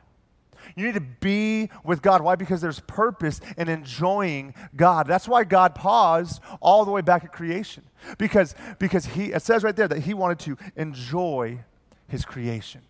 You 0.77 0.87
need 0.87 0.95
to 0.95 1.01
be 1.01 1.71
with 1.85 2.03
God. 2.03 2.23
Why? 2.23 2.37
Because 2.37 2.61
there's 2.61 2.81
purpose 2.81 3.41
in 3.57 3.69
enjoying 3.69 4.55
God. 4.77 5.07
That's 5.07 5.27
why 5.27 5.45
God 5.45 5.75
paused 5.75 6.41
all 6.61 6.85
the 6.85 6.91
way 6.91 7.01
back 7.01 7.25
at 7.25 7.33
creation. 7.33 7.85
Because, 8.19 8.55
because 8.79 9.07
he, 9.07 9.33
it 9.33 9.43
says 9.43 9.63
right 9.65 9.75
there 9.75 9.89
that 9.89 10.01
he 10.01 10.15
wanted 10.15 10.39
to 10.41 10.57
enjoy 10.77 11.61
his 12.09 12.25
creation. 12.25 12.83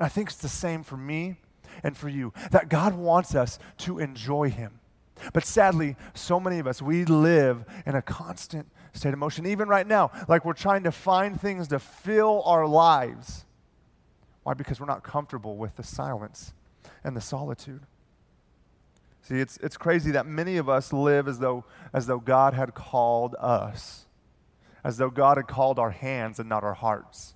And 0.00 0.06
I 0.06 0.08
think 0.08 0.30
it's 0.30 0.38
the 0.38 0.48
same 0.48 0.82
for 0.82 0.96
me 0.96 1.36
and 1.84 1.94
for 1.94 2.08
you 2.08 2.32
that 2.52 2.70
God 2.70 2.94
wants 2.94 3.34
us 3.34 3.58
to 3.78 3.98
enjoy 3.98 4.48
Him. 4.48 4.80
But 5.34 5.44
sadly, 5.44 5.94
so 6.14 6.40
many 6.40 6.58
of 6.58 6.66
us, 6.66 6.80
we 6.80 7.04
live 7.04 7.66
in 7.84 7.94
a 7.94 8.00
constant 8.00 8.66
state 8.94 9.12
of 9.12 9.18
motion, 9.18 9.44
even 9.44 9.68
right 9.68 9.86
now, 9.86 10.10
like 10.26 10.46
we're 10.46 10.54
trying 10.54 10.84
to 10.84 10.90
find 10.90 11.38
things 11.38 11.68
to 11.68 11.78
fill 11.78 12.42
our 12.46 12.66
lives. 12.66 13.44
Why? 14.42 14.54
Because 14.54 14.80
we're 14.80 14.86
not 14.86 15.04
comfortable 15.04 15.58
with 15.58 15.76
the 15.76 15.82
silence 15.82 16.54
and 17.04 17.14
the 17.14 17.20
solitude. 17.20 17.82
See, 19.20 19.38
it's, 19.38 19.58
it's 19.58 19.76
crazy 19.76 20.12
that 20.12 20.24
many 20.24 20.56
of 20.56 20.70
us 20.70 20.94
live 20.94 21.28
as 21.28 21.40
though, 21.40 21.66
as 21.92 22.06
though 22.06 22.20
God 22.20 22.54
had 22.54 22.74
called 22.74 23.36
us, 23.38 24.06
as 24.82 24.96
though 24.96 25.10
God 25.10 25.36
had 25.36 25.46
called 25.46 25.78
our 25.78 25.90
hands 25.90 26.38
and 26.38 26.48
not 26.48 26.64
our 26.64 26.72
hearts. 26.72 27.34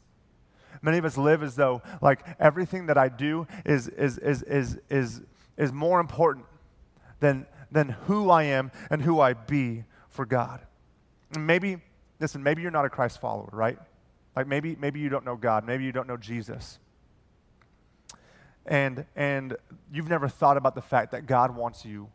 Many 0.82 0.98
of 0.98 1.04
us 1.04 1.16
live 1.16 1.42
as 1.42 1.56
though 1.56 1.82
like 2.00 2.20
everything 2.38 2.86
that 2.86 2.98
I 2.98 3.08
do 3.08 3.46
is 3.64 3.88
is 3.88 4.18
is 4.18 4.42
is 4.42 4.78
is 4.90 5.22
is 5.56 5.72
more 5.72 6.00
important 6.00 6.46
than 7.20 7.46
than 7.70 7.90
who 7.90 8.30
I 8.30 8.44
am 8.44 8.70
and 8.90 9.02
who 9.02 9.20
I 9.20 9.34
be 9.34 9.84
for 10.08 10.24
God. 10.24 10.60
And 11.34 11.46
maybe 11.46 11.78
listen, 12.20 12.42
maybe 12.42 12.62
you're 12.62 12.70
not 12.70 12.84
a 12.84 12.90
Christ 12.90 13.20
follower, 13.20 13.48
right? 13.52 13.78
Like 14.36 14.46
maybe 14.46 14.76
maybe 14.76 15.00
you 15.00 15.08
don't 15.08 15.24
know 15.24 15.36
God, 15.36 15.66
maybe 15.66 15.84
you 15.84 15.92
don't 15.92 16.08
know 16.08 16.16
Jesus. 16.16 16.78
And 18.66 19.04
and 19.14 19.56
you've 19.92 20.08
never 20.08 20.28
thought 20.28 20.56
about 20.56 20.74
the 20.74 20.82
fact 20.82 21.12
that 21.12 21.26
God 21.26 21.54
wants 21.54 21.84
you 21.84 22.08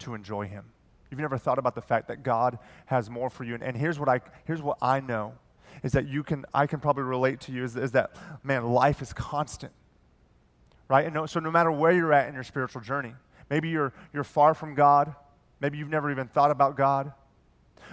to 0.00 0.14
enjoy 0.14 0.46
him. 0.46 0.64
You've 1.10 1.20
never 1.20 1.38
thought 1.38 1.58
about 1.58 1.74
the 1.74 1.82
fact 1.82 2.08
that 2.08 2.22
God 2.22 2.58
has 2.86 3.08
more 3.08 3.30
for 3.30 3.44
you. 3.44 3.54
And, 3.54 3.62
and 3.62 3.76
here's 3.76 3.98
what 3.98 4.08
I 4.08 4.20
here's 4.44 4.62
what 4.62 4.78
I 4.82 5.00
know 5.00 5.34
is 5.82 5.92
that 5.92 6.06
you 6.06 6.22
can 6.22 6.44
I 6.54 6.66
can 6.66 6.80
probably 6.80 7.04
relate 7.04 7.40
to 7.42 7.52
you 7.52 7.64
is, 7.64 7.76
is 7.76 7.92
that 7.92 8.16
man, 8.42 8.64
life 8.64 9.02
is 9.02 9.12
constant. 9.12 9.72
Right? 10.88 11.06
And 11.06 11.14
no, 11.14 11.26
so 11.26 11.40
no 11.40 11.50
matter 11.50 11.72
where 11.72 11.92
you're 11.92 12.12
at 12.12 12.28
in 12.28 12.34
your 12.34 12.44
spiritual 12.44 12.82
journey, 12.82 13.14
maybe 13.50 13.68
you're 13.68 13.92
you're 14.12 14.24
far 14.24 14.54
from 14.54 14.74
God, 14.74 15.14
maybe 15.60 15.78
you've 15.78 15.88
never 15.88 16.10
even 16.10 16.28
thought 16.28 16.50
about 16.50 16.76
God. 16.76 17.12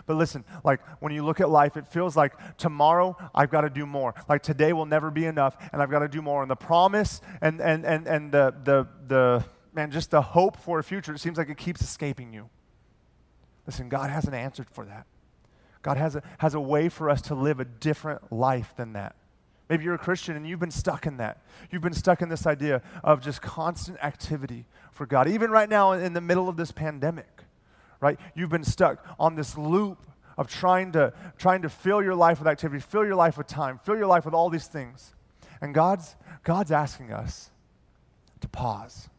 But 0.06 0.16
listen, 0.16 0.46
like 0.64 0.82
when 1.02 1.14
you 1.14 1.24
look 1.24 1.40
at 1.40 1.50
life, 1.50 1.78
it 1.78 1.88
feels 1.88 2.16
like 2.16 2.34
tomorrow 2.58 3.18
I've 3.36 3.50
got 3.50 3.62
to 3.62 3.70
do 3.70 3.86
more. 3.86 4.14
Like 4.30 4.42
today 4.42 4.74
will 4.74 4.86
never 4.86 5.12
be 5.12 5.26
enough, 5.26 5.56
and 5.72 5.82
I've 5.82 5.92
got 5.92 6.00
to 6.00 6.08
do 6.08 6.22
more. 6.22 6.42
And 6.42 6.52
the 6.52 6.56
promise 6.56 7.22
and 7.42 7.62
and 7.62 7.86
and 7.86 8.08
and 8.08 8.32
the 8.32 8.54
the 8.64 8.88
the 9.08 9.46
man, 9.74 9.92
just 9.92 10.12
the 10.12 10.22
hope 10.22 10.58
for 10.58 10.80
a 10.80 10.84
future, 10.84 11.14
it 11.14 11.20
seems 11.20 11.38
like 11.38 11.50
it 11.50 11.58
keeps 11.58 11.82
escaping 11.82 12.34
you. 12.34 12.50
Listen, 13.66 13.90
God 13.90 14.10
has 14.10 14.26
an 14.26 14.34
answer 14.34 14.66
for 14.72 14.86
that. 14.86 15.06
God 15.82 15.98
has 15.98 16.16
a, 16.16 16.24
has 16.38 16.54
a 16.54 16.60
way 16.60 16.90
for 16.90 17.10
us 17.10 17.22
to 17.24 17.36
live 17.36 17.60
a 17.60 17.66
different 17.66 18.32
life 18.32 18.74
than 18.78 18.94
that. 18.94 19.16
Maybe 19.70 19.86
you're 19.86 19.96
a 19.96 20.00
Christian 20.00 20.36
and 20.36 20.46
you've 20.46 20.60
been 20.60 20.70
stuck 20.70 21.06
in 21.06 21.18
that. 21.18 21.42
You've 21.72 21.82
been 21.82 21.94
stuck 21.94 22.22
in 22.22 22.30
this 22.30 22.46
idea 22.46 22.82
of 23.04 23.22
just 23.22 23.42
constant 23.42 23.98
activity 24.04 24.66
for 24.92 25.06
God. 25.06 25.28
Even 25.30 25.50
right 25.50 25.70
now 25.70 25.94
in 25.94 26.14
the 26.14 26.22
middle 26.22 26.50
of 26.50 26.58
this 26.58 26.72
pandemic, 26.72 27.44
right? 28.02 28.20
You've 28.36 28.50
been 28.50 28.66
stuck 28.66 29.06
on 29.20 29.36
this 29.36 29.58
loop 29.58 30.06
of 30.38 30.48
trying 30.48 30.92
to, 30.92 31.14
trying 31.38 31.62
to 31.62 31.70
fill 31.70 32.04
your 32.04 32.16
life 32.16 32.40
with 32.40 32.48
activity, 32.48 32.82
fill 32.82 33.06
your 33.06 33.16
life 33.16 33.38
with 33.38 33.48
time, 33.48 33.80
fill 33.84 33.96
your 33.96 34.08
life 34.08 34.26
with 34.26 34.34
all 34.34 34.50
these 34.50 34.68
things. 34.68 35.14
And 35.62 35.74
God's, 35.74 36.16
God's 36.44 36.72
asking 36.72 37.14
us 37.14 37.50
to 38.42 38.48
pause. 38.48 39.10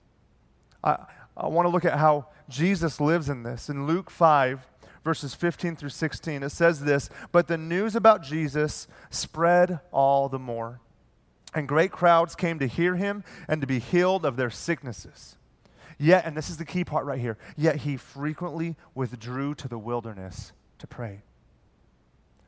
I, 0.85 1.07
I 1.37 1.47
want 1.47 1.67
to 1.67 1.71
look 1.71 1.85
at 1.85 1.99
how 1.99 2.27
Jesus 2.49 3.01
lives 3.01 3.29
in 3.29 3.43
this. 3.43 3.69
In 3.69 3.87
Luke 3.87 4.11
5, 4.11 4.61
verses 5.05 5.35
15 5.35 5.77
through 5.77 5.89
16, 5.91 6.43
it 6.43 6.51
says 6.51 6.81
this 6.81 7.11
But 7.31 7.49
the 7.49 7.59
news 7.59 7.97
about 7.97 8.23
Jesus 8.23 8.89
spread 9.11 9.81
all 9.91 10.29
the 10.29 10.39
more, 10.39 10.81
and 11.55 11.69
great 11.69 11.93
crowds 11.93 12.35
came 12.35 12.59
to 12.59 12.67
hear 12.67 12.97
him 12.97 13.25
and 13.49 13.61
to 13.61 13.67
be 13.67 13.79
healed 13.79 14.25
of 14.25 14.37
their 14.37 14.51
sicknesses. 14.51 15.37
Yet, 15.99 16.25
and 16.25 16.37
this 16.37 16.51
is 16.51 16.57
the 16.57 16.65
key 16.65 16.85
part 16.85 17.07
right 17.07 17.21
here, 17.21 17.39
yet 17.57 17.77
he 17.77 17.97
frequently 17.97 18.77
withdrew 18.95 19.55
to 19.57 19.69
the 19.69 19.79
wilderness 19.79 20.53
to 20.79 20.87
pray. 20.87 21.23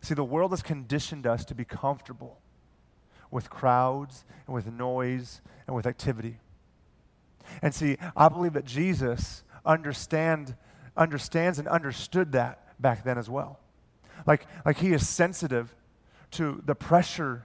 See, 0.01 0.15
the 0.15 0.25
world 0.25 0.51
has 0.51 0.63
conditioned 0.63 1.27
us 1.27 1.45
to 1.47 1.55
be 1.55 1.65
comfortable 1.65 2.41
with 3.31 3.51
crowds 3.51 4.25
and 4.47 4.55
with 4.55 4.67
noise 4.67 5.41
and 5.67 5.75
with 5.75 5.87
activity. 5.87 6.39
And 7.63 7.75
see, 7.75 7.97
I 8.17 8.29
believe 8.29 8.53
that 8.55 8.65
Jesus 8.65 9.45
understand, 9.65 10.57
understands 10.97 11.59
and 11.59 11.69
understood 11.69 12.33
that 12.33 12.81
back 12.81 13.05
then 13.05 13.19
as 13.19 13.29
well. 13.29 13.61
Like, 14.27 14.47
like 14.65 14.79
he 14.79 14.93
is 14.93 15.09
sensitive 15.09 15.75
to 16.33 16.63
the 16.65 16.75
pressure 16.75 17.45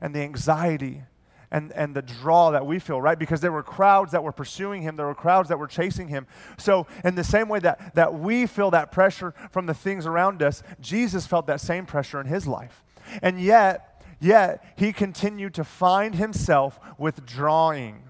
and 0.00 0.14
the 0.14 0.20
anxiety 0.20 1.02
and, 1.50 1.72
and 1.72 1.94
the 1.94 2.02
draw 2.02 2.50
that 2.50 2.66
we 2.66 2.78
feel, 2.78 3.00
right? 3.00 3.18
Because 3.18 3.40
there 3.40 3.52
were 3.52 3.62
crowds 3.62 4.12
that 4.12 4.22
were 4.22 4.32
pursuing 4.32 4.82
him, 4.82 4.96
there 4.96 5.06
were 5.06 5.14
crowds 5.14 5.48
that 5.48 5.58
were 5.58 5.66
chasing 5.66 6.08
him. 6.08 6.26
So, 6.58 6.86
in 7.04 7.14
the 7.14 7.24
same 7.24 7.48
way 7.48 7.58
that, 7.60 7.94
that 7.94 8.14
we 8.14 8.46
feel 8.46 8.70
that 8.72 8.92
pressure 8.92 9.32
from 9.50 9.66
the 9.66 9.74
things 9.74 10.06
around 10.06 10.42
us, 10.42 10.62
Jesus 10.80 11.26
felt 11.26 11.46
that 11.46 11.60
same 11.60 11.86
pressure 11.86 12.20
in 12.20 12.26
his 12.26 12.46
life. 12.46 12.84
And 13.22 13.40
yet, 13.40 14.04
yet, 14.20 14.62
he 14.76 14.92
continued 14.92 15.54
to 15.54 15.64
find 15.64 16.14
himself 16.14 16.78
withdrawing 16.98 18.02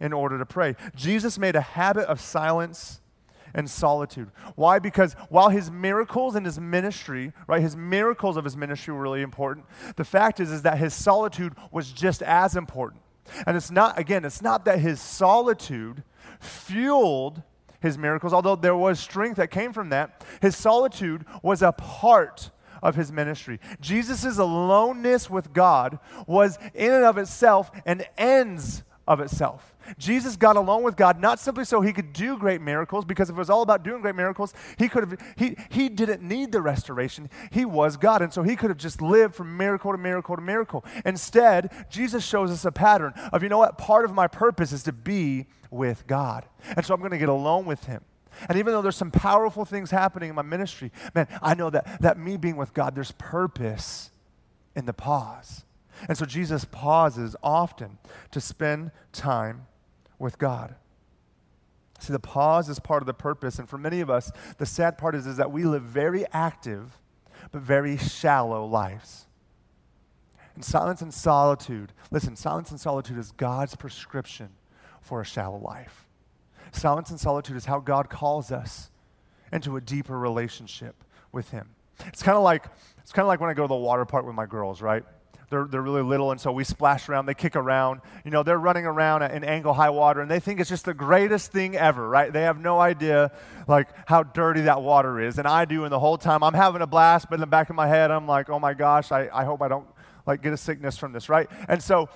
in 0.00 0.12
order 0.12 0.38
to 0.38 0.46
pray. 0.46 0.74
Jesus 0.94 1.38
made 1.38 1.56
a 1.56 1.60
habit 1.60 2.06
of 2.06 2.20
silence 2.20 3.00
and 3.56 3.68
solitude. 3.68 4.30
Why? 4.54 4.78
Because 4.78 5.14
while 5.30 5.48
his 5.48 5.70
miracles 5.70 6.36
and 6.36 6.46
his 6.46 6.60
ministry, 6.60 7.32
right, 7.48 7.62
his 7.62 7.74
miracles 7.74 8.36
of 8.36 8.44
his 8.44 8.56
ministry 8.56 8.94
were 8.94 9.00
really 9.00 9.22
important, 9.22 9.66
the 9.96 10.04
fact 10.04 10.38
is, 10.38 10.52
is 10.52 10.62
that 10.62 10.78
his 10.78 10.94
solitude 10.94 11.54
was 11.72 11.90
just 11.90 12.22
as 12.22 12.54
important. 12.54 13.02
And 13.46 13.56
it's 13.56 13.72
not, 13.72 13.98
again, 13.98 14.24
it's 14.24 14.42
not 14.42 14.66
that 14.66 14.78
his 14.78 15.00
solitude 15.00 16.04
fueled 16.38 17.42
his 17.80 17.98
miracles, 17.98 18.32
although 18.32 18.56
there 18.56 18.76
was 18.76 19.00
strength 19.00 19.38
that 19.38 19.50
came 19.50 19.72
from 19.72 19.88
that. 19.88 20.24
His 20.42 20.56
solitude 20.56 21.24
was 21.42 21.62
a 21.62 21.72
part 21.72 22.50
of 22.82 22.94
his 22.94 23.10
ministry. 23.10 23.58
Jesus' 23.80 24.38
aloneness 24.38 25.30
with 25.30 25.52
God 25.54 25.98
was 26.26 26.58
in 26.74 26.92
and 26.92 27.04
of 27.04 27.16
itself 27.16 27.70
an 27.86 28.04
ends 28.18 28.84
of 29.06 29.20
itself. 29.20 29.74
Jesus 29.98 30.36
got 30.36 30.56
along 30.56 30.82
with 30.82 30.96
God 30.96 31.20
not 31.20 31.38
simply 31.38 31.64
so 31.64 31.80
he 31.80 31.92
could 31.92 32.12
do 32.12 32.36
great 32.36 32.60
miracles, 32.60 33.04
because 33.04 33.30
if 33.30 33.36
it 33.36 33.38
was 33.38 33.50
all 33.50 33.62
about 33.62 33.84
doing 33.84 34.00
great 34.02 34.16
miracles, 34.16 34.52
he 34.78 34.88
could 34.88 35.08
have 35.08 35.34
he 35.36 35.56
he 35.70 35.88
didn't 35.88 36.22
need 36.22 36.52
the 36.52 36.60
restoration. 36.60 37.30
He 37.50 37.64
was 37.64 37.96
God, 37.96 38.22
and 38.22 38.32
so 38.32 38.42
he 38.42 38.56
could 38.56 38.70
have 38.70 38.78
just 38.78 39.00
lived 39.00 39.34
from 39.34 39.56
miracle 39.56 39.92
to 39.92 39.98
miracle 39.98 40.34
to 40.34 40.42
miracle. 40.42 40.84
Instead, 41.04 41.70
Jesus 41.90 42.24
shows 42.24 42.50
us 42.50 42.64
a 42.64 42.72
pattern 42.72 43.12
of 43.32 43.42
you 43.42 43.48
know 43.48 43.58
what? 43.58 43.78
Part 43.78 44.04
of 44.04 44.12
my 44.12 44.26
purpose 44.26 44.72
is 44.72 44.82
to 44.84 44.92
be 44.92 45.46
with 45.70 46.06
God. 46.06 46.46
And 46.76 46.84
so 46.84 46.94
I'm 46.94 47.00
going 47.00 47.12
to 47.12 47.18
get 47.18 47.28
alone 47.28 47.66
with 47.66 47.84
him. 47.84 48.02
And 48.48 48.58
even 48.58 48.72
though 48.72 48.82
there's 48.82 48.96
some 48.96 49.10
powerful 49.10 49.64
things 49.64 49.90
happening 49.90 50.30
in 50.30 50.34
my 50.34 50.42
ministry, 50.42 50.92
man, 51.14 51.26
I 51.40 51.54
know 51.54 51.70
that, 51.70 52.02
that 52.02 52.18
me 52.18 52.36
being 52.36 52.56
with 52.56 52.74
God, 52.74 52.94
there's 52.94 53.12
purpose 53.12 54.10
in 54.74 54.84
the 54.84 54.92
pause. 54.92 55.64
And 56.08 56.16
so 56.16 56.26
Jesus 56.26 56.64
pauses 56.64 57.36
often 57.42 57.98
to 58.30 58.40
spend 58.40 58.90
time 59.12 59.66
with 60.18 60.38
God. 60.38 60.74
See, 61.98 62.12
the 62.12 62.18
pause 62.18 62.68
is 62.68 62.78
part 62.78 63.02
of 63.02 63.06
the 63.06 63.14
purpose. 63.14 63.58
And 63.58 63.68
for 63.68 63.78
many 63.78 64.00
of 64.00 64.10
us, 64.10 64.30
the 64.58 64.66
sad 64.66 64.98
part 64.98 65.14
is, 65.14 65.26
is 65.26 65.36
that 65.38 65.50
we 65.50 65.64
live 65.64 65.82
very 65.82 66.24
active, 66.32 66.98
but 67.52 67.62
very 67.62 67.96
shallow 67.96 68.66
lives. 68.66 69.26
And 70.54 70.64
silence 70.64 71.02
and 71.02 71.12
solitude, 71.12 71.92
listen, 72.10 72.36
silence 72.36 72.70
and 72.70 72.80
solitude 72.80 73.18
is 73.18 73.32
God's 73.32 73.76
prescription 73.76 74.50
for 75.00 75.20
a 75.20 75.24
shallow 75.24 75.58
life. 75.58 76.06
Silence 76.72 77.10
and 77.10 77.20
solitude 77.20 77.56
is 77.56 77.66
how 77.66 77.78
God 77.78 78.10
calls 78.10 78.50
us 78.50 78.90
into 79.52 79.76
a 79.76 79.80
deeper 79.80 80.18
relationship 80.18 81.04
with 81.32 81.50
Him. 81.50 81.68
It's 82.06 82.22
kind 82.22 82.36
of 82.36 82.42
like 82.42 82.66
it's 82.98 83.12
kind 83.12 83.24
of 83.24 83.28
like 83.28 83.40
when 83.40 83.48
I 83.48 83.54
go 83.54 83.62
to 83.62 83.68
the 83.68 83.74
water 83.74 84.04
park 84.04 84.26
with 84.26 84.34
my 84.34 84.46
girls, 84.46 84.82
right? 84.82 85.04
They're, 85.48 85.64
they're 85.64 85.82
really 85.82 86.02
little, 86.02 86.32
and 86.32 86.40
so 86.40 86.50
we 86.50 86.64
splash 86.64 87.08
around, 87.08 87.26
they 87.26 87.34
kick 87.34 87.54
around. 87.54 88.00
You 88.24 88.30
know, 88.30 88.42
they're 88.42 88.58
running 88.58 88.84
around 88.84 89.22
in 89.22 89.44
ankle 89.44 89.72
high 89.72 89.90
water, 89.90 90.20
and 90.20 90.30
they 90.30 90.40
think 90.40 90.60
it's 90.60 90.68
just 90.68 90.84
the 90.84 90.94
greatest 90.94 91.52
thing 91.52 91.76
ever, 91.76 92.08
right? 92.08 92.32
They 92.32 92.42
have 92.42 92.58
no 92.58 92.80
idea, 92.80 93.30
like, 93.68 93.88
how 94.06 94.22
dirty 94.22 94.62
that 94.62 94.82
water 94.82 95.20
is. 95.20 95.38
And 95.38 95.46
I 95.46 95.64
do, 95.64 95.84
and 95.84 95.92
the 95.92 96.00
whole 96.00 96.18
time 96.18 96.42
I'm 96.42 96.54
having 96.54 96.82
a 96.82 96.86
blast, 96.86 97.28
but 97.30 97.34
in 97.36 97.40
the 97.40 97.46
back 97.46 97.70
of 97.70 97.76
my 97.76 97.86
head, 97.86 98.10
I'm 98.10 98.26
like, 98.26 98.50
oh 98.50 98.58
my 98.58 98.74
gosh, 98.74 99.12
I, 99.12 99.28
I 99.32 99.44
hope 99.44 99.62
I 99.62 99.68
don't, 99.68 99.86
like, 100.26 100.42
get 100.42 100.52
a 100.52 100.56
sickness 100.56 100.98
from 100.98 101.12
this, 101.12 101.28
right? 101.28 101.48
And 101.68 101.82
so 101.82 102.08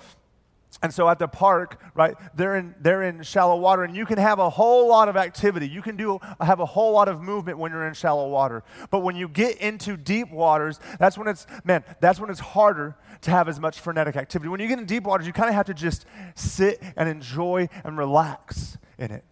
and 0.81 0.93
so 0.93 1.09
at 1.09 1.19
the 1.19 1.27
park, 1.27 1.81
right, 1.95 2.15
they're 2.33 2.55
in, 2.55 2.73
they're 2.79 3.03
in 3.03 3.23
shallow 3.23 3.57
water, 3.57 3.83
and 3.83 3.95
you 3.95 4.05
can 4.05 4.17
have 4.17 4.39
a 4.39 4.49
whole 4.49 4.87
lot 4.87 5.09
of 5.09 5.17
activity. 5.17 5.67
You 5.67 5.81
can 5.81 5.95
do 5.95 6.19
have 6.39 6.59
a 6.59 6.65
whole 6.65 6.93
lot 6.93 7.07
of 7.07 7.21
movement 7.21 7.57
when 7.57 7.71
you're 7.71 7.87
in 7.87 7.93
shallow 7.93 8.29
water. 8.29 8.63
But 8.89 8.99
when 8.99 9.15
you 9.15 9.27
get 9.27 9.57
into 9.57 9.97
deep 9.97 10.31
waters, 10.31 10.79
that's 10.97 11.17
when 11.17 11.27
it's, 11.27 11.45
man, 11.63 11.83
that's 11.99 12.19
when 12.19 12.29
it's 12.29 12.39
harder 12.39 12.95
to 13.21 13.31
have 13.31 13.47
as 13.47 13.59
much 13.59 13.79
frenetic 13.79 14.15
activity. 14.15 14.49
When 14.49 14.59
you 14.59 14.67
get 14.67 14.79
in 14.79 14.85
deep 14.85 15.03
waters, 15.03 15.27
you 15.27 15.33
kind 15.33 15.49
of 15.49 15.55
have 15.55 15.65
to 15.67 15.73
just 15.73 16.05
sit 16.35 16.81
and 16.95 17.09
enjoy 17.09 17.67
and 17.83 17.97
relax 17.97 18.77
in 18.97 19.11
it. 19.11 19.25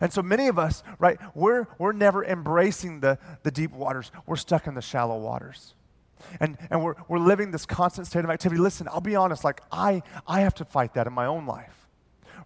And 0.00 0.12
so 0.12 0.22
many 0.22 0.48
of 0.48 0.58
us, 0.58 0.82
right, 0.98 1.18
we're, 1.34 1.66
we're 1.78 1.92
never 1.92 2.24
embracing 2.24 3.00
the, 3.00 3.18
the 3.42 3.50
deep 3.50 3.72
waters. 3.72 4.10
We're 4.26 4.36
stuck 4.36 4.66
in 4.66 4.74
the 4.74 4.82
shallow 4.82 5.18
waters 5.18 5.74
and, 6.40 6.56
and 6.70 6.82
we're, 6.82 6.94
we're 7.08 7.18
living 7.18 7.50
this 7.50 7.66
constant 7.66 8.06
state 8.06 8.24
of 8.24 8.30
activity. 8.30 8.60
Listen, 8.60 8.88
I'll 8.88 9.00
be 9.00 9.16
honest, 9.16 9.44
like 9.44 9.60
I, 9.70 10.02
I 10.26 10.40
have 10.40 10.54
to 10.54 10.64
fight 10.64 10.94
that 10.94 11.06
in 11.06 11.12
my 11.12 11.26
own 11.26 11.46
life, 11.46 11.86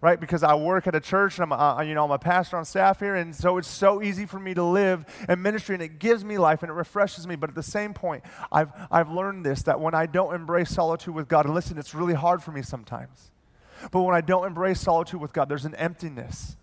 right? 0.01 0.19
Because 0.19 0.43
I 0.43 0.55
work 0.55 0.87
at 0.87 0.95
a 0.95 0.99
church 0.99 1.37
and 1.37 1.43
I'm, 1.43 1.51
a, 1.51 1.77
uh, 1.77 1.81
you 1.81 1.93
know, 1.93 2.05
I'm 2.05 2.11
a 2.11 2.19
pastor 2.19 2.57
on 2.57 2.65
staff 2.65 2.99
here, 2.99 3.15
and 3.15 3.35
so 3.35 3.57
it's 3.57 3.67
so 3.67 4.01
easy 4.01 4.25
for 4.25 4.39
me 4.39 4.53
to 4.53 4.63
live 4.63 5.05
in 5.27 5.41
ministry 5.41 5.75
and 5.75 5.81
it 5.81 5.99
gives 5.99 6.23
me 6.23 6.37
life 6.37 6.63
and 6.63 6.69
it 6.69 6.73
refreshes 6.73 7.27
me. 7.27 7.35
But 7.35 7.49
at 7.49 7.55
the 7.55 7.63
same 7.63 7.93
point, 7.93 8.23
I've, 8.51 8.71
I've 8.91 9.09
learned 9.09 9.45
this 9.45 9.63
that 9.63 9.79
when 9.79 9.93
I 9.93 10.05
don't 10.05 10.33
embrace 10.33 10.69
solitude 10.69 11.15
with 11.15 11.27
God, 11.27 11.45
and 11.45 11.53
listen, 11.53 11.77
it's 11.77 11.93
really 11.93 12.13
hard 12.15 12.43
for 12.43 12.51
me 12.51 12.61
sometimes. 12.61 13.31
But 13.91 14.03
when 14.03 14.15
I 14.15 14.21
don't 14.21 14.45
embrace 14.45 14.79
solitude 14.79 15.19
with 15.19 15.33
God, 15.33 15.49
there's 15.49 15.65
an 15.65 15.75
emptiness. 15.75 16.55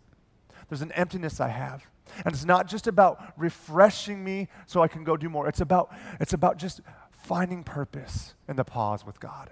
There's 0.69 0.83
an 0.83 0.93
emptiness 0.93 1.41
I 1.41 1.49
have. 1.49 1.87
And 2.25 2.35
it's 2.35 2.45
not 2.45 2.67
just 2.67 2.87
about 2.87 3.35
refreshing 3.37 4.25
me 4.25 4.49
so 4.67 4.83
I 4.83 4.89
can 4.89 5.05
go 5.05 5.17
do 5.17 5.29
more. 5.29 5.49
It's 5.49 5.61
about, 5.61 5.93
it's 6.19 6.33
about 6.33 6.57
just 6.57 6.81
finding 7.21 7.63
purpose 7.63 8.35
in 8.49 8.57
the 8.57 8.65
pause 8.65 9.05
with 9.05 9.21
God. 9.21 9.51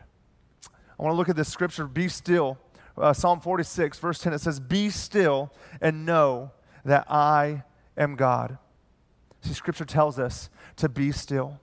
I 0.98 1.02
want 1.02 1.12
to 1.12 1.16
look 1.16 1.28
at 1.28 1.36
this 1.36 1.48
scripture, 1.48 1.86
be 1.86 2.08
still. 2.08 2.58
Uh, 2.96 3.12
Psalm 3.12 3.40
46, 3.40 3.98
verse 3.98 4.18
10, 4.18 4.32
it 4.32 4.40
says, 4.40 4.58
Be 4.58 4.90
still 4.90 5.52
and 5.80 6.04
know 6.04 6.50
that 6.84 7.08
I 7.10 7.62
am 7.96 8.16
God. 8.16 8.58
See, 9.42 9.54
scripture 9.54 9.84
tells 9.84 10.18
us 10.18 10.50
to 10.76 10.88
be 10.88 11.12
still. 11.12 11.60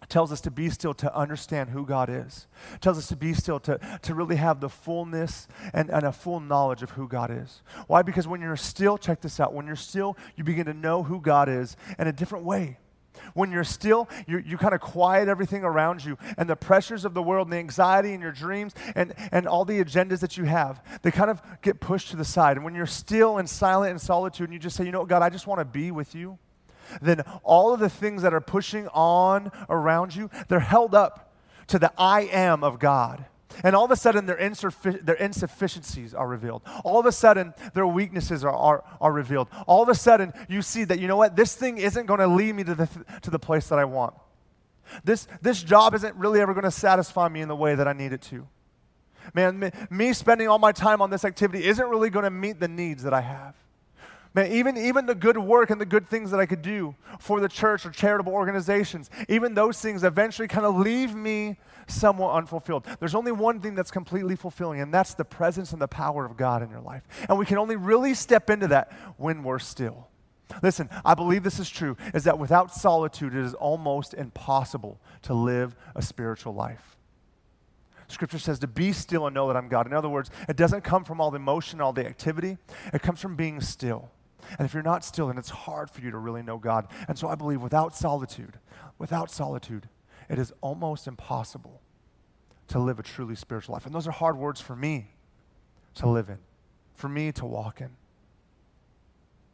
It 0.00 0.08
tells 0.08 0.30
us 0.30 0.40
to 0.42 0.50
be 0.52 0.70
still 0.70 0.94
to 0.94 1.12
understand 1.12 1.70
who 1.70 1.84
God 1.84 2.08
is. 2.08 2.46
It 2.74 2.80
tells 2.80 2.98
us 2.98 3.08
to 3.08 3.16
be 3.16 3.34
still 3.34 3.58
to, 3.60 3.80
to 4.02 4.14
really 4.14 4.36
have 4.36 4.60
the 4.60 4.68
fullness 4.68 5.48
and, 5.74 5.90
and 5.90 6.04
a 6.04 6.12
full 6.12 6.38
knowledge 6.38 6.82
of 6.82 6.90
who 6.90 7.08
God 7.08 7.32
is. 7.32 7.62
Why? 7.88 8.02
Because 8.02 8.28
when 8.28 8.40
you're 8.40 8.56
still, 8.56 8.96
check 8.96 9.20
this 9.20 9.40
out, 9.40 9.52
when 9.52 9.66
you're 9.66 9.74
still, 9.74 10.16
you 10.36 10.44
begin 10.44 10.66
to 10.66 10.74
know 10.74 11.02
who 11.02 11.20
God 11.20 11.48
is 11.48 11.76
in 11.98 12.06
a 12.06 12.12
different 12.12 12.44
way. 12.44 12.78
When 13.34 13.50
you're 13.50 13.64
still, 13.64 14.08
you, 14.26 14.38
you 14.38 14.56
kind 14.56 14.74
of 14.74 14.80
quiet 14.80 15.28
everything 15.28 15.64
around 15.64 16.04
you, 16.04 16.18
and 16.36 16.48
the 16.48 16.56
pressures 16.56 17.04
of 17.04 17.14
the 17.14 17.22
world, 17.22 17.46
and 17.46 17.52
the 17.52 17.58
anxiety 17.58 18.12
and 18.12 18.22
your 18.22 18.32
dreams, 18.32 18.74
and, 18.94 19.14
and 19.32 19.46
all 19.46 19.64
the 19.64 19.82
agendas 19.82 20.20
that 20.20 20.36
you 20.36 20.44
have, 20.44 20.82
they 21.02 21.10
kind 21.10 21.30
of 21.30 21.42
get 21.62 21.80
pushed 21.80 22.10
to 22.10 22.16
the 22.16 22.24
side. 22.24 22.56
And 22.56 22.64
when 22.64 22.74
you're 22.74 22.86
still 22.86 23.38
and 23.38 23.48
silent 23.48 23.92
in 23.92 23.98
solitude, 23.98 24.48
and 24.48 24.52
you 24.52 24.58
just 24.58 24.76
say, 24.76 24.84
you 24.84 24.92
know 24.92 25.00
what, 25.00 25.08
God, 25.08 25.22
I 25.22 25.30
just 25.30 25.46
want 25.46 25.60
to 25.60 25.64
be 25.64 25.90
with 25.90 26.14
you, 26.14 26.38
then 27.02 27.22
all 27.42 27.74
of 27.74 27.80
the 27.80 27.90
things 27.90 28.22
that 28.22 28.32
are 28.32 28.40
pushing 28.40 28.88
on 28.88 29.50
around 29.68 30.14
you, 30.14 30.30
they're 30.48 30.60
held 30.60 30.94
up 30.94 31.34
to 31.68 31.78
the 31.78 31.92
I 31.98 32.22
am 32.22 32.64
of 32.64 32.78
God. 32.78 33.26
And 33.64 33.74
all 33.74 33.84
of 33.84 33.90
a 33.90 33.96
sudden, 33.96 34.26
their, 34.26 34.36
their 34.36 35.14
insufficiencies 35.16 36.14
are 36.14 36.28
revealed. 36.28 36.62
All 36.84 37.00
of 37.00 37.06
a 37.06 37.12
sudden, 37.12 37.54
their 37.74 37.86
weaknesses 37.86 38.44
are, 38.44 38.52
are, 38.52 38.84
are 39.00 39.12
revealed. 39.12 39.48
All 39.66 39.82
of 39.82 39.88
a 39.88 39.94
sudden, 39.94 40.32
you 40.48 40.62
see 40.62 40.84
that, 40.84 40.98
you 41.00 41.08
know 41.08 41.16
what, 41.16 41.34
this 41.34 41.54
thing 41.54 41.78
isn't 41.78 42.06
going 42.06 42.20
to 42.20 42.26
lead 42.26 42.54
me 42.54 42.64
to 42.64 42.74
the, 42.74 42.86
th- 42.86 43.22
to 43.22 43.30
the 43.30 43.38
place 43.38 43.68
that 43.68 43.78
I 43.78 43.84
want. 43.84 44.14
This, 45.04 45.26
this 45.42 45.62
job 45.62 45.94
isn't 45.94 46.14
really 46.16 46.40
ever 46.40 46.54
going 46.54 46.64
to 46.64 46.70
satisfy 46.70 47.28
me 47.28 47.40
in 47.40 47.48
the 47.48 47.56
way 47.56 47.74
that 47.74 47.88
I 47.88 47.92
need 47.92 48.12
it 48.12 48.22
to. 48.22 48.46
Man, 49.34 49.58
me, 49.58 49.70
me 49.90 50.12
spending 50.12 50.48
all 50.48 50.58
my 50.58 50.72
time 50.72 51.02
on 51.02 51.10
this 51.10 51.24
activity 51.24 51.64
isn't 51.64 51.86
really 51.88 52.10
going 52.10 52.24
to 52.24 52.30
meet 52.30 52.60
the 52.60 52.68
needs 52.68 53.02
that 53.02 53.12
I 53.12 53.20
have. 53.20 53.54
Man, 54.34 54.52
even, 54.52 54.76
even 54.76 55.06
the 55.06 55.14
good 55.14 55.38
work 55.38 55.70
and 55.70 55.80
the 55.80 55.86
good 55.86 56.06
things 56.06 56.30
that 56.30 56.40
I 56.40 56.46
could 56.46 56.62
do 56.62 56.94
for 57.18 57.40
the 57.40 57.48
church 57.48 57.86
or 57.86 57.90
charitable 57.90 58.32
organizations, 58.32 59.10
even 59.28 59.54
those 59.54 59.80
things 59.80 60.04
eventually 60.04 60.48
kind 60.48 60.66
of 60.66 60.76
leave 60.76 61.14
me 61.14 61.56
somewhat 61.86 62.34
unfulfilled. 62.34 62.86
There's 63.00 63.14
only 63.14 63.32
one 63.32 63.60
thing 63.60 63.74
that's 63.74 63.90
completely 63.90 64.36
fulfilling, 64.36 64.80
and 64.80 64.92
that's 64.92 65.14
the 65.14 65.24
presence 65.24 65.72
and 65.72 65.80
the 65.80 65.88
power 65.88 66.26
of 66.26 66.36
God 66.36 66.62
in 66.62 66.70
your 66.70 66.80
life. 66.80 67.02
And 67.28 67.38
we 67.38 67.46
can 67.46 67.58
only 67.58 67.76
really 67.76 68.14
step 68.14 68.50
into 68.50 68.68
that 68.68 68.92
when 69.16 69.42
we're 69.42 69.58
still. 69.58 70.08
Listen, 70.62 70.88
I 71.04 71.14
believe 71.14 71.42
this 71.42 71.58
is 71.58 71.68
true, 71.68 71.96
is 72.14 72.24
that 72.24 72.38
without 72.38 72.72
solitude, 72.72 73.34
it 73.34 73.44
is 73.44 73.54
almost 73.54 74.14
impossible 74.14 75.00
to 75.22 75.34
live 75.34 75.74
a 75.94 76.02
spiritual 76.02 76.54
life. 76.54 76.96
Scripture 78.08 78.38
says 78.38 78.58
to 78.60 78.66
be 78.66 78.92
still 78.92 79.26
and 79.26 79.34
know 79.34 79.48
that 79.48 79.56
I'm 79.56 79.68
God. 79.68 79.86
In 79.86 79.92
other 79.92 80.08
words, 80.08 80.30
it 80.48 80.56
doesn't 80.56 80.82
come 80.82 81.04
from 81.04 81.20
all 81.20 81.30
the 81.30 81.36
emotion, 81.36 81.80
all 81.80 81.92
the 81.92 82.06
activity. 82.06 82.56
It 82.92 83.02
comes 83.02 83.20
from 83.20 83.36
being 83.36 83.60
still. 83.60 84.10
And 84.58 84.66
if 84.66 84.74
you're 84.74 84.82
not 84.82 85.04
still, 85.04 85.28
then 85.28 85.38
it's 85.38 85.50
hard 85.50 85.90
for 85.90 86.00
you 86.00 86.10
to 86.10 86.18
really 86.18 86.42
know 86.42 86.58
God. 86.58 86.86
And 87.08 87.18
so 87.18 87.28
I 87.28 87.34
believe 87.34 87.60
without 87.60 87.94
solitude, 87.94 88.58
without 88.98 89.30
solitude, 89.30 89.88
it 90.28 90.38
is 90.38 90.52
almost 90.60 91.06
impossible 91.06 91.80
to 92.68 92.78
live 92.78 92.98
a 92.98 93.02
truly 93.02 93.34
spiritual 93.34 93.74
life. 93.74 93.86
And 93.86 93.94
those 93.94 94.06
are 94.06 94.12
hard 94.12 94.36
words 94.36 94.60
for 94.60 94.76
me 94.76 95.10
to 95.94 96.08
live 96.08 96.28
in, 96.28 96.38
for 96.94 97.08
me 97.08 97.32
to 97.32 97.44
walk 97.44 97.80
in. 97.80 97.90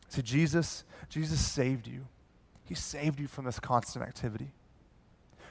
See, 0.08 0.22
Jesus, 0.22 0.84
Jesus 1.08 1.40
saved 1.40 1.86
you. 1.86 2.06
He 2.64 2.74
saved 2.74 3.20
you 3.20 3.26
from 3.26 3.44
this 3.44 3.60
constant 3.60 4.04
activity. 4.04 4.52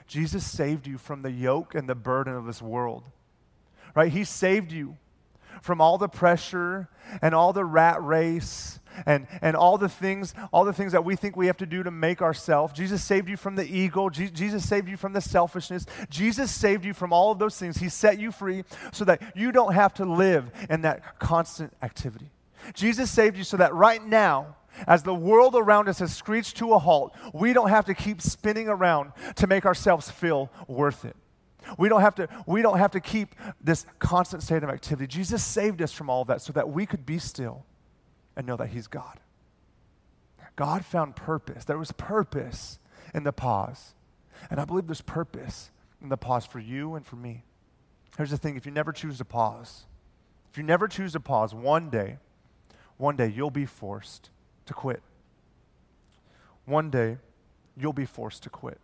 Jesus 0.08 0.46
saved 0.46 0.88
you 0.88 0.98
from 0.98 1.22
the 1.22 1.32
yoke 1.32 1.76
and 1.76 1.88
the 1.88 1.96
burden 1.96 2.36
of 2.36 2.46
this 2.46 2.62
world. 2.62 3.04
Right? 3.96 4.12
He 4.12 4.24
saved 4.24 4.72
you 4.72 4.98
from 5.62 5.80
all 5.80 5.98
the 5.98 6.10
pressure 6.10 6.90
and 7.22 7.34
all 7.34 7.54
the 7.54 7.66
rat 7.66 8.04
race 8.04 8.80
and, 9.06 9.28
and 9.42 9.56
all 9.56 9.78
the 9.78 9.90
things 9.90 10.34
all 10.52 10.66
the 10.66 10.74
things 10.74 10.92
that 10.92 11.04
we 11.04 11.16
think 11.16 11.36
we 11.36 11.48
have 11.48 11.58
to 11.58 11.66
do 11.66 11.84
to 11.84 11.92
make 11.92 12.22
ourselves. 12.22 12.74
Jesus 12.74 13.04
saved 13.04 13.30
you 13.30 13.38
from 13.38 13.56
the 13.56 13.66
ego. 13.66 14.10
Je- 14.10 14.30
jesus 14.30 14.68
saved 14.68 14.88
you 14.88 14.98
from 14.98 15.14
the 15.14 15.22
selfishness. 15.22 15.86
Jesus 16.10 16.52
saved 16.52 16.86
you 16.86 16.94
from 16.94 17.14
all 17.14 17.32
of 17.32 17.40
those 17.40 17.58
things. 17.58 17.78
He 17.78 17.90
set 17.90 18.20
you 18.20 18.32
free 18.32 18.64
so 18.92 19.06
that 19.06 19.22
you 19.36 19.52
don't 19.52 19.74
have 19.74 19.94
to 19.96 20.06
live 20.06 20.52
in 20.70 20.82
that 20.82 21.20
constant 21.20 21.74
activity. 21.82 22.32
Jesus 22.74 23.12
saved 23.12 23.38
you 23.38 23.44
so 23.44 23.58
that 23.58 23.74
right 23.74 24.04
now 24.04 24.56
as 24.88 25.04
the 25.04 25.14
world 25.14 25.56
around 25.56 25.88
us 25.88 26.00
has 26.00 26.16
screeched 26.16 26.58
to 26.58 26.74
a 26.74 26.80
halt 26.80 27.16
we 27.34 27.54
don't 27.54 27.70
have 27.70 27.86
to 27.86 27.94
keep 27.94 28.22
spinning 28.22 28.68
around 28.68 29.12
to 29.36 29.46
make 29.48 29.66
ourselves 29.66 30.10
feel 30.10 30.50
worth 30.68 31.06
it. 31.06 31.16
We 31.78 31.90
don't 31.90 32.02
have 32.02 32.16
to 32.16 32.28
we 32.46 32.62
don't 32.62 32.78
have 32.78 32.92
to 32.92 33.00
keep 33.00 33.36
this 33.62 33.86
constant 34.00 34.44
state 34.44 34.64
of 34.64 34.70
activity. 34.70 35.08
Jesus 35.08 35.44
saved 35.44 35.82
us 35.82 35.92
from 35.92 36.10
all 36.10 36.22
of 36.22 36.28
that 36.28 36.42
so 36.42 36.54
that 36.54 36.70
we 36.70 36.86
could 36.86 37.06
be 37.06 37.20
still 37.20 37.66
and 38.36 38.48
know 38.48 38.58
that 38.58 38.70
He's 38.70 38.88
God. 38.88 39.20
God 40.56 40.86
found 40.86 41.16
purpose. 41.16 41.66
There 41.66 41.78
was 41.78 41.92
purpose 41.92 42.80
in 43.14 43.24
the 43.24 43.32
pause. 43.32 43.94
And 44.50 44.60
I 44.60 44.66
believe 44.66 44.88
there's 44.88 45.02
purpose 45.02 45.72
in 46.02 46.10
the 46.10 46.18
pause 46.18 46.46
for 46.46 46.60
you 46.60 46.96
and 46.96 47.06
for 47.06 47.16
me. 47.16 47.44
Here's 48.18 48.30
the 48.30 48.38
thing 48.38 48.56
if 48.56 48.66
you 48.66 48.72
never 48.72 48.92
choose 48.92 49.18
to 49.18 49.26
pause, 49.26 49.86
if 50.52 50.58
you 50.58 50.64
never 50.64 50.88
choose 50.88 51.14
to 51.14 51.20
pause, 51.20 51.54
one 51.54 51.90
day, 51.90 52.18
one 52.98 53.16
day 53.16 53.28
you'll 53.28 53.50
be 53.50 53.66
forced 53.66 54.30
to 54.66 54.74
quit. 54.74 55.02
One 56.66 56.90
day 56.90 57.18
you'll 57.76 57.94
be 57.94 58.06
forced 58.06 58.44
to 58.44 58.50
quit. 58.50 58.80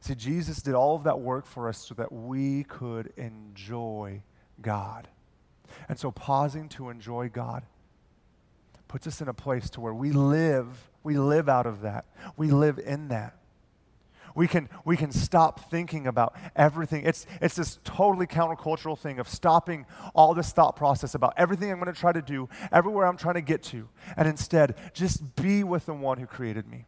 See, 0.00 0.14
Jesus 0.14 0.60
did 0.60 0.74
all 0.74 0.96
of 0.96 1.04
that 1.04 1.20
work 1.20 1.46
for 1.46 1.68
us 1.68 1.78
so 1.78 1.94
that 1.94 2.12
we 2.12 2.64
could 2.64 3.12
enjoy 3.16 4.22
God. 4.60 5.08
And 5.88 5.98
so, 5.98 6.10
pausing 6.10 6.68
to 6.70 6.90
enjoy 6.90 7.28
God 7.28 7.62
puts 8.92 9.06
us 9.06 9.22
in 9.22 9.28
a 9.28 9.32
place 9.32 9.70
to 9.70 9.80
where 9.80 9.94
we 9.94 10.12
live, 10.12 10.66
we 11.02 11.16
live 11.16 11.48
out 11.48 11.64
of 11.64 11.80
that. 11.80 12.04
We 12.36 12.50
live 12.50 12.78
in 12.78 13.08
that. 13.08 13.38
We 14.34 14.46
can, 14.46 14.68
we 14.84 14.98
can 14.98 15.12
stop 15.12 15.70
thinking 15.70 16.06
about 16.06 16.36
everything. 16.54 17.06
It's, 17.06 17.26
it's 17.40 17.54
this 17.54 17.78
totally 17.84 18.26
countercultural 18.26 18.98
thing 18.98 19.18
of 19.18 19.30
stopping 19.30 19.86
all 20.14 20.34
this 20.34 20.52
thought 20.52 20.76
process 20.76 21.14
about 21.14 21.32
everything 21.38 21.72
I'm 21.72 21.80
going 21.80 21.90
to 21.90 21.98
try 21.98 22.12
to 22.12 22.20
do, 22.20 22.50
everywhere 22.70 23.06
I'm 23.06 23.16
trying 23.16 23.36
to 23.36 23.40
get 23.40 23.62
to, 23.64 23.88
and 24.14 24.28
instead 24.28 24.74
just 24.92 25.36
be 25.36 25.64
with 25.64 25.86
the 25.86 25.94
one 25.94 26.18
who 26.18 26.26
created 26.26 26.68
me. 26.68 26.84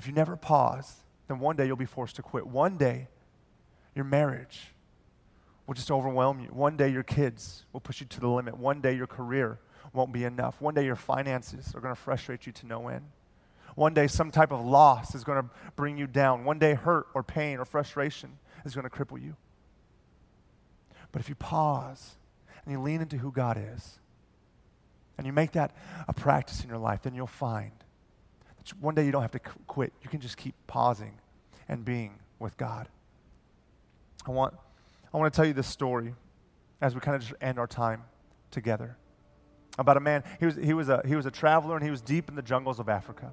If 0.00 0.08
you 0.08 0.12
never 0.12 0.34
pause, 0.34 1.04
then 1.28 1.38
one 1.38 1.54
day 1.54 1.68
you'll 1.68 1.76
be 1.76 1.84
forced 1.84 2.16
to 2.16 2.22
quit. 2.22 2.44
One 2.44 2.76
day, 2.76 3.06
your 3.94 4.04
marriage 4.04 4.72
will 5.68 5.74
just 5.74 5.92
overwhelm 5.92 6.40
you. 6.40 6.48
One 6.48 6.76
day, 6.76 6.88
your 6.88 7.04
kids 7.04 7.66
will 7.72 7.78
push 7.78 8.00
you 8.00 8.06
to 8.08 8.18
the 8.18 8.28
limit. 8.28 8.58
One 8.58 8.80
day, 8.80 8.96
your 8.96 9.06
career 9.06 9.60
won't 9.94 10.12
be 10.12 10.24
enough. 10.24 10.60
One 10.60 10.74
day 10.74 10.84
your 10.84 10.96
finances 10.96 11.74
are 11.74 11.80
going 11.80 11.94
to 11.94 12.00
frustrate 12.00 12.46
you 12.46 12.52
to 12.52 12.66
no 12.66 12.88
end. 12.88 13.04
One 13.76 13.94
day 13.94 14.06
some 14.06 14.30
type 14.30 14.52
of 14.52 14.64
loss 14.64 15.14
is 15.14 15.24
going 15.24 15.42
to 15.42 15.48
bring 15.76 15.96
you 15.96 16.06
down. 16.06 16.44
One 16.44 16.58
day 16.58 16.74
hurt 16.74 17.06
or 17.14 17.22
pain 17.22 17.58
or 17.58 17.64
frustration 17.64 18.38
is 18.64 18.74
going 18.74 18.88
to 18.88 18.90
cripple 18.90 19.22
you. 19.22 19.36
But 21.12 21.20
if 21.20 21.28
you 21.28 21.34
pause 21.34 22.16
and 22.64 22.72
you 22.72 22.80
lean 22.80 23.00
into 23.00 23.18
who 23.18 23.30
God 23.30 23.58
is, 23.74 23.98
and 25.16 25.26
you 25.26 25.32
make 25.32 25.52
that 25.52 25.76
a 26.08 26.12
practice 26.12 26.62
in 26.62 26.68
your 26.68 26.78
life, 26.78 27.02
then 27.02 27.14
you'll 27.14 27.26
find 27.28 27.70
that 28.58 28.76
one 28.80 28.96
day 28.96 29.06
you 29.06 29.12
don't 29.12 29.22
have 29.22 29.30
to 29.30 29.38
quit. 29.38 29.92
You 30.02 30.10
can 30.10 30.20
just 30.20 30.36
keep 30.36 30.54
pausing 30.66 31.12
and 31.68 31.84
being 31.84 32.18
with 32.40 32.56
God. 32.56 32.88
I 34.26 34.32
want, 34.32 34.54
I 35.12 35.16
want 35.16 35.32
to 35.32 35.36
tell 35.36 35.46
you 35.46 35.52
this 35.52 35.68
story 35.68 36.14
as 36.80 36.96
we 36.96 37.00
kind 37.00 37.14
of 37.14 37.22
just 37.22 37.34
end 37.40 37.60
our 37.60 37.68
time 37.68 38.02
together 38.50 38.96
about 39.78 39.96
a 39.96 40.00
man. 40.00 40.24
He 40.38 40.46
was, 40.46 40.56
he, 40.56 40.74
was 40.74 40.88
a, 40.88 41.02
he 41.06 41.16
was 41.16 41.26
a 41.26 41.30
traveler 41.30 41.76
and 41.76 41.84
he 41.84 41.90
was 41.90 42.00
deep 42.00 42.28
in 42.28 42.34
the 42.34 42.42
jungles 42.42 42.78
of 42.78 42.88
Africa. 42.88 43.32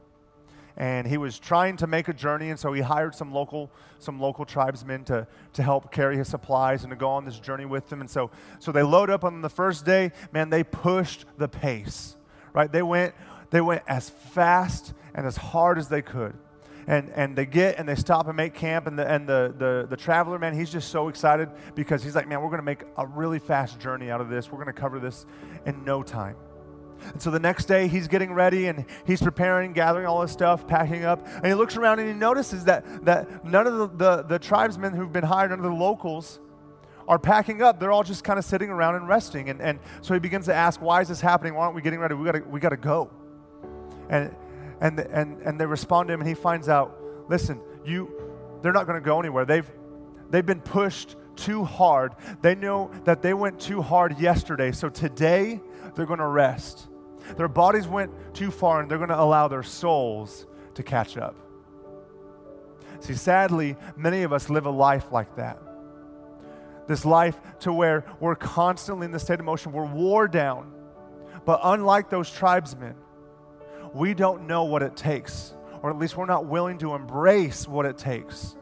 And 0.78 1.06
he 1.06 1.18
was 1.18 1.38
trying 1.38 1.78
to 1.78 1.88
make 1.88 2.08
a 2.08 2.14
journey, 2.14 2.50
and 2.50 2.58
so 2.58 2.72
he 2.72 2.82
hired 2.82 3.14
some 3.14 3.34
local, 3.34 3.70
some 4.00 4.22
local 4.22 4.46
tribesmen 4.46 5.04
to, 5.06 5.28
to 5.54 5.64
help 5.64 5.92
carry 5.92 6.16
his 6.16 6.30
supplies 6.30 6.84
and 6.84 6.92
to 6.92 6.96
go 6.96 7.10
on 7.10 7.26
this 7.26 7.38
journey 7.40 7.66
with 7.66 7.92
him. 7.92 8.00
And 8.00 8.10
so, 8.10 8.32
so 8.60 8.72
they 8.72 8.82
load 8.82 9.10
up 9.10 9.26
on 9.26 9.42
the 9.42 9.50
first 9.50 9.86
day. 9.86 10.12
Man, 10.32 10.50
they 10.50 10.64
pushed 10.64 11.26
the 11.38 11.50
pace, 11.50 12.16
right? 12.54 12.72
They 12.72 12.82
went, 12.82 13.14
they 13.50 13.60
went 13.60 13.84
as 13.86 14.10
fast 14.10 14.94
and 15.14 15.28
as 15.28 15.36
hard 15.36 15.78
as 15.78 15.90
they 15.90 16.02
could 16.02 16.38
and, 16.88 17.10
and 17.16 17.36
they 17.36 17.46
get 17.46 17.78
and 17.78 17.88
they 17.88 17.96
stop 17.96 18.28
and 18.28 18.36
make 18.36 18.54
camp 18.54 18.88
and 18.88 18.98
the 18.98 19.08
and 19.08 19.28
the, 19.28 19.54
the 19.58 19.88
the 19.90 19.98
traveler 19.98 20.40
man 20.40 20.54
he's 20.54 20.72
just 20.72 20.90
so 20.90 21.08
excited 21.08 21.50
because 21.76 22.04
he's 22.04 22.16
like 22.16 22.28
man 22.28 22.42
we're 22.42 22.50
going 22.50 22.60
to 22.60 22.66
make 22.66 22.84
a 22.98 23.06
really 23.06 23.40
fast 23.40 23.80
journey 23.80 24.10
out 24.10 24.22
of 24.22 24.30
this. 24.30 24.52
We're 24.52 24.64
going 24.64 24.74
to 24.74 24.80
cover 24.80 25.00
this 25.00 25.26
in 25.66 25.84
no 25.84 26.04
time. 26.04 26.36
And 27.14 27.22
so 27.22 27.32
the 27.32 27.40
next 27.40 27.66
day 27.66 27.88
he's 27.88 28.08
getting 28.08 28.34
ready 28.34 28.68
and 28.68 28.86
he's 29.06 29.22
preparing 29.22 29.74
gathering 29.74 30.06
all 30.06 30.22
his 30.22 30.32
stuff 30.32 30.68
packing 30.68 31.04
up 31.04 31.26
and 31.26 31.48
he 31.48 31.54
looks 31.54 31.76
around 31.76 32.00
and 32.00 32.08
he 32.08 32.14
notices 32.14 32.66
that 32.66 33.06
that 33.06 33.44
none 33.44 33.68
of 33.68 33.78
the, 33.78 33.88
the, 33.98 34.24
the 34.24 34.40
tribesmen 34.40 34.94
who've 34.94 35.12
been 35.12 35.24
hired 35.24 35.52
under 35.52 35.68
the 35.68 35.74
locals 35.74 36.40
are 37.08 37.20
packing 37.20 37.62
up. 37.62 37.80
They're 37.80 37.92
all 37.92 38.04
just 38.04 38.24
kind 38.24 38.40
of 38.40 38.46
sitting 38.46 38.70
around 38.70 38.96
and 38.96 39.08
resting. 39.08 39.50
And, 39.50 39.62
and 39.62 39.80
so 40.02 40.14
he 40.14 40.20
begins 40.20 40.46
to 40.46 40.54
ask 40.54 40.82
why 40.82 41.02
is 41.02 41.08
this 41.08 41.22
happening? 41.22 41.56
Why 41.56 41.64
aren't 41.64 41.76
we 41.76 41.82
getting 41.82 42.00
ready? 42.00 42.16
We 42.16 42.26
got 42.26 42.34
to 42.34 42.42
we 42.42 42.60
got 42.60 42.70
to 42.70 42.78
go. 42.78 43.12
And 44.10 44.36
and, 44.82 45.00
and, 45.00 45.42
and 45.42 45.60
they 45.60 45.66
respond 45.66 46.08
to 46.08 46.14
him, 46.14 46.20
and 46.20 46.28
he 46.28 46.36
finds 46.36 46.68
out 46.68 46.98
listen, 47.30 47.62
you, 47.86 48.12
they're 48.62 48.74
not 48.74 48.86
going 48.86 49.02
to 49.02 49.06
go 49.06 49.20
anywhere. 49.20 49.46
They've, 49.46 49.70
they've 50.30 50.46
been 50.46 50.60
pushed 50.60 51.16
too 51.36 51.64
hard. 51.64 52.14
They 52.42 52.56
know 52.56 52.92
that 53.06 53.22
they 53.22 53.34
went 53.34 53.60
too 53.60 53.82
hard 53.82 54.20
yesterday. 54.20 54.72
So 54.74 54.90
today, 54.90 55.62
they're 55.96 56.06
going 56.06 56.20
to 56.20 56.28
rest. 56.28 56.90
Their 57.38 57.48
bodies 57.48 57.88
went 57.88 58.12
too 58.34 58.52
far 58.52 58.82
and 58.82 58.92
they're 58.92 58.98
going 58.98 59.10
to 59.10 59.20
allow 59.20 59.48
their 59.48 59.64
souls 59.64 60.46
to 60.76 60.84
catch 60.84 61.18
up. 61.18 61.36
See, 63.00 63.16
sadly, 63.16 63.78
many 63.96 64.24
of 64.24 64.34
us 64.34 64.50
live 64.50 64.66
a 64.66 64.72
life 64.72 65.12
like 65.12 65.36
that. 65.38 65.60
This 66.88 67.06
life 67.06 67.38
to 67.62 67.74
where 67.74 68.06
we're 68.20 68.36
constantly 68.36 69.06
in 69.06 69.12
the 69.12 69.20
state 69.20 69.40
of 69.40 69.46
motion, 69.46 69.72
we're 69.72 69.86
wore 69.86 70.28
down. 70.28 70.72
But 71.46 71.62
unlike 71.64 72.10
those 72.10 72.30
tribesmen, 72.30 72.96
we 73.94 74.14
don't 74.14 74.48
know 74.48 74.64
what 74.64 74.84
it 74.84 74.96
takes, 74.96 75.54
or 75.82 75.90
at 75.90 75.98
least 75.98 76.18
we're 76.18 76.26
not 76.26 76.46
willing 76.46 76.78
to 76.80 76.96
embrace 76.96 77.68
what 77.68 77.86
it 77.86 77.98
takes 77.98 78.56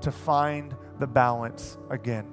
to 0.00 0.10
find 0.10 0.74
the 0.98 1.06
balance 1.06 1.78
again. 1.90 2.26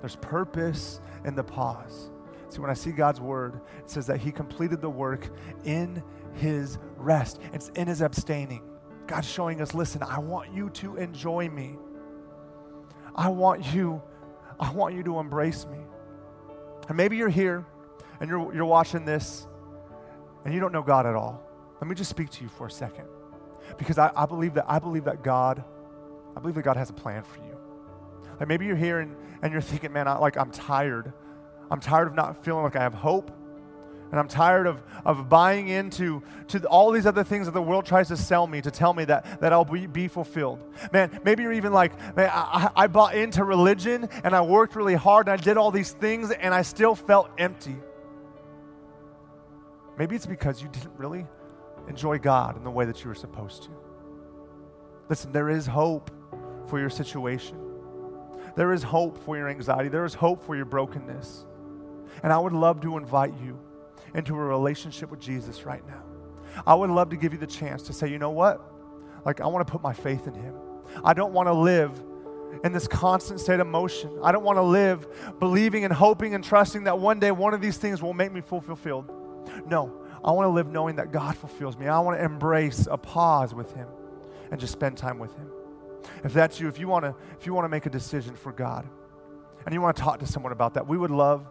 There's 0.00 0.16
purpose 0.16 1.00
in 1.24 1.34
the 1.34 1.44
pause. 1.44 2.10
See, 2.48 2.60
when 2.60 2.70
I 2.70 2.74
see 2.74 2.90
God's 2.90 3.20
word, 3.20 3.60
it 3.78 3.90
says 3.90 4.06
that 4.06 4.20
He 4.20 4.32
completed 4.32 4.80
the 4.80 4.90
work 4.90 5.30
in 5.64 6.02
His 6.34 6.78
rest, 6.96 7.40
it's 7.52 7.68
in 7.70 7.86
His 7.86 8.02
abstaining. 8.02 8.62
God's 9.06 9.28
showing 9.28 9.60
us 9.60 9.74
listen, 9.74 10.02
I 10.02 10.18
want 10.18 10.52
you 10.54 10.70
to 10.70 10.96
enjoy 10.96 11.48
me. 11.48 11.76
I 13.14 13.28
want 13.28 13.74
you, 13.74 14.00
I 14.58 14.70
want 14.72 14.94
you 14.94 15.02
to 15.02 15.18
embrace 15.18 15.66
me. 15.66 15.78
And 16.88 16.96
maybe 16.96 17.16
you're 17.16 17.28
here 17.28 17.66
and 18.20 18.30
you're, 18.30 18.54
you're 18.54 18.64
watching 18.64 19.04
this 19.04 19.46
and 20.44 20.54
you 20.54 20.60
don't 20.60 20.72
know 20.72 20.82
God 20.82 21.06
at 21.06 21.14
all. 21.14 21.42
Let 21.80 21.88
me 21.88 21.94
just 21.94 22.10
speak 22.10 22.30
to 22.30 22.42
you 22.42 22.48
for 22.48 22.66
a 22.66 22.70
second. 22.70 23.06
Because 23.78 23.98
I, 23.98 24.10
I 24.16 24.26
believe 24.26 24.54
that 24.54 24.64
I 24.68 24.78
believe 24.78 25.04
that 25.04 25.22
God, 25.22 25.62
I 26.36 26.40
believe 26.40 26.54
that 26.56 26.62
God 26.62 26.76
has 26.76 26.90
a 26.90 26.94
plan 26.94 27.22
for 27.22 27.38
you. 27.38 27.56
Like 28.38 28.48
maybe 28.48 28.66
you're 28.66 28.76
here 28.76 29.00
and, 29.00 29.14
and 29.42 29.52
you're 29.52 29.62
thinking, 29.62 29.92
man, 29.92 30.08
I, 30.08 30.18
like 30.18 30.36
I'm 30.36 30.50
tired. 30.50 31.12
I'm 31.70 31.80
tired 31.80 32.08
of 32.08 32.14
not 32.14 32.44
feeling 32.44 32.64
like 32.64 32.76
I 32.76 32.82
have 32.82 32.94
hope. 32.94 33.30
And 34.10 34.18
I'm 34.18 34.26
tired 34.26 34.66
of, 34.66 34.82
of 35.04 35.28
buying 35.28 35.68
into 35.68 36.22
to 36.48 36.66
all 36.66 36.90
these 36.90 37.06
other 37.06 37.22
things 37.22 37.46
that 37.46 37.52
the 37.52 37.62
world 37.62 37.86
tries 37.86 38.08
to 38.08 38.16
sell 38.16 38.44
me 38.44 38.60
to 38.60 38.70
tell 38.70 38.92
me 38.92 39.04
that, 39.04 39.40
that 39.40 39.52
I'll 39.52 39.64
be, 39.64 39.86
be 39.86 40.08
fulfilled. 40.08 40.58
Man, 40.92 41.20
maybe 41.24 41.44
you're 41.44 41.52
even 41.52 41.72
like, 41.72 41.96
man, 42.16 42.28
I, 42.32 42.70
I 42.74 42.86
bought 42.88 43.14
into 43.14 43.44
religion 43.44 44.08
and 44.24 44.34
I 44.34 44.40
worked 44.40 44.74
really 44.74 44.96
hard 44.96 45.28
and 45.28 45.40
I 45.40 45.42
did 45.42 45.56
all 45.56 45.70
these 45.70 45.92
things 45.92 46.32
and 46.32 46.52
I 46.52 46.62
still 46.62 46.96
felt 46.96 47.30
empty. 47.38 47.76
Maybe 50.00 50.16
it's 50.16 50.24
because 50.24 50.62
you 50.62 50.68
didn't 50.68 50.96
really 50.96 51.26
enjoy 51.86 52.16
God 52.16 52.56
in 52.56 52.64
the 52.64 52.70
way 52.70 52.86
that 52.86 53.04
you 53.04 53.08
were 53.08 53.14
supposed 53.14 53.64
to. 53.64 53.70
Listen, 55.10 55.30
there 55.30 55.50
is 55.50 55.66
hope 55.66 56.10
for 56.68 56.80
your 56.80 56.88
situation. 56.88 57.58
There 58.56 58.72
is 58.72 58.82
hope 58.82 59.22
for 59.26 59.36
your 59.36 59.50
anxiety. 59.50 59.90
There 59.90 60.06
is 60.06 60.14
hope 60.14 60.42
for 60.42 60.56
your 60.56 60.64
brokenness. 60.64 61.44
And 62.22 62.32
I 62.32 62.38
would 62.38 62.54
love 62.54 62.80
to 62.80 62.96
invite 62.96 63.34
you 63.44 63.60
into 64.14 64.34
a 64.34 64.38
relationship 64.38 65.10
with 65.10 65.20
Jesus 65.20 65.66
right 65.66 65.86
now. 65.86 66.02
I 66.66 66.74
would 66.74 66.88
love 66.88 67.10
to 67.10 67.16
give 67.16 67.34
you 67.34 67.38
the 67.38 67.46
chance 67.46 67.82
to 67.82 67.92
say, 67.92 68.08
you 68.08 68.18
know 68.18 68.30
what? 68.30 68.58
Like, 69.26 69.42
I 69.42 69.48
want 69.48 69.66
to 69.66 69.70
put 69.70 69.82
my 69.82 69.92
faith 69.92 70.26
in 70.26 70.32
Him. 70.32 70.54
I 71.04 71.12
don't 71.12 71.34
want 71.34 71.48
to 71.48 71.52
live 71.52 71.92
in 72.64 72.72
this 72.72 72.88
constant 72.88 73.38
state 73.38 73.60
of 73.60 73.66
motion. 73.66 74.18
I 74.24 74.32
don't 74.32 74.44
want 74.44 74.56
to 74.56 74.62
live 74.62 75.06
believing 75.38 75.84
and 75.84 75.92
hoping 75.92 76.34
and 76.34 76.42
trusting 76.42 76.84
that 76.84 76.98
one 76.98 77.20
day 77.20 77.32
one 77.32 77.52
of 77.52 77.60
these 77.60 77.76
things 77.76 78.00
will 78.00 78.14
make 78.14 78.32
me 78.32 78.40
fulfilled. 78.40 79.19
No, 79.66 79.92
I 80.24 80.32
want 80.32 80.46
to 80.46 80.50
live 80.50 80.68
knowing 80.68 80.96
that 80.96 81.12
God 81.12 81.36
fulfills 81.36 81.76
me. 81.76 81.88
I 81.88 81.98
want 82.00 82.18
to 82.18 82.24
embrace 82.24 82.86
a 82.90 82.98
pause 82.98 83.54
with 83.54 83.72
Him 83.72 83.88
and 84.50 84.60
just 84.60 84.72
spend 84.72 84.96
time 84.96 85.18
with 85.18 85.34
Him. 85.34 85.50
If 86.24 86.32
that's 86.32 86.60
you, 86.60 86.68
if 86.68 86.78
you 86.78 86.88
want 86.88 87.04
to, 87.04 87.14
if 87.38 87.46
you 87.46 87.54
want 87.54 87.64
to 87.64 87.68
make 87.68 87.86
a 87.86 87.90
decision 87.90 88.34
for 88.34 88.52
God, 88.52 88.88
and 89.64 89.74
you 89.74 89.80
want 89.80 89.96
to 89.96 90.02
talk 90.02 90.18
to 90.20 90.26
someone 90.26 90.52
about 90.52 90.74
that, 90.74 90.86
we 90.86 90.96
would 90.96 91.10
love 91.10 91.46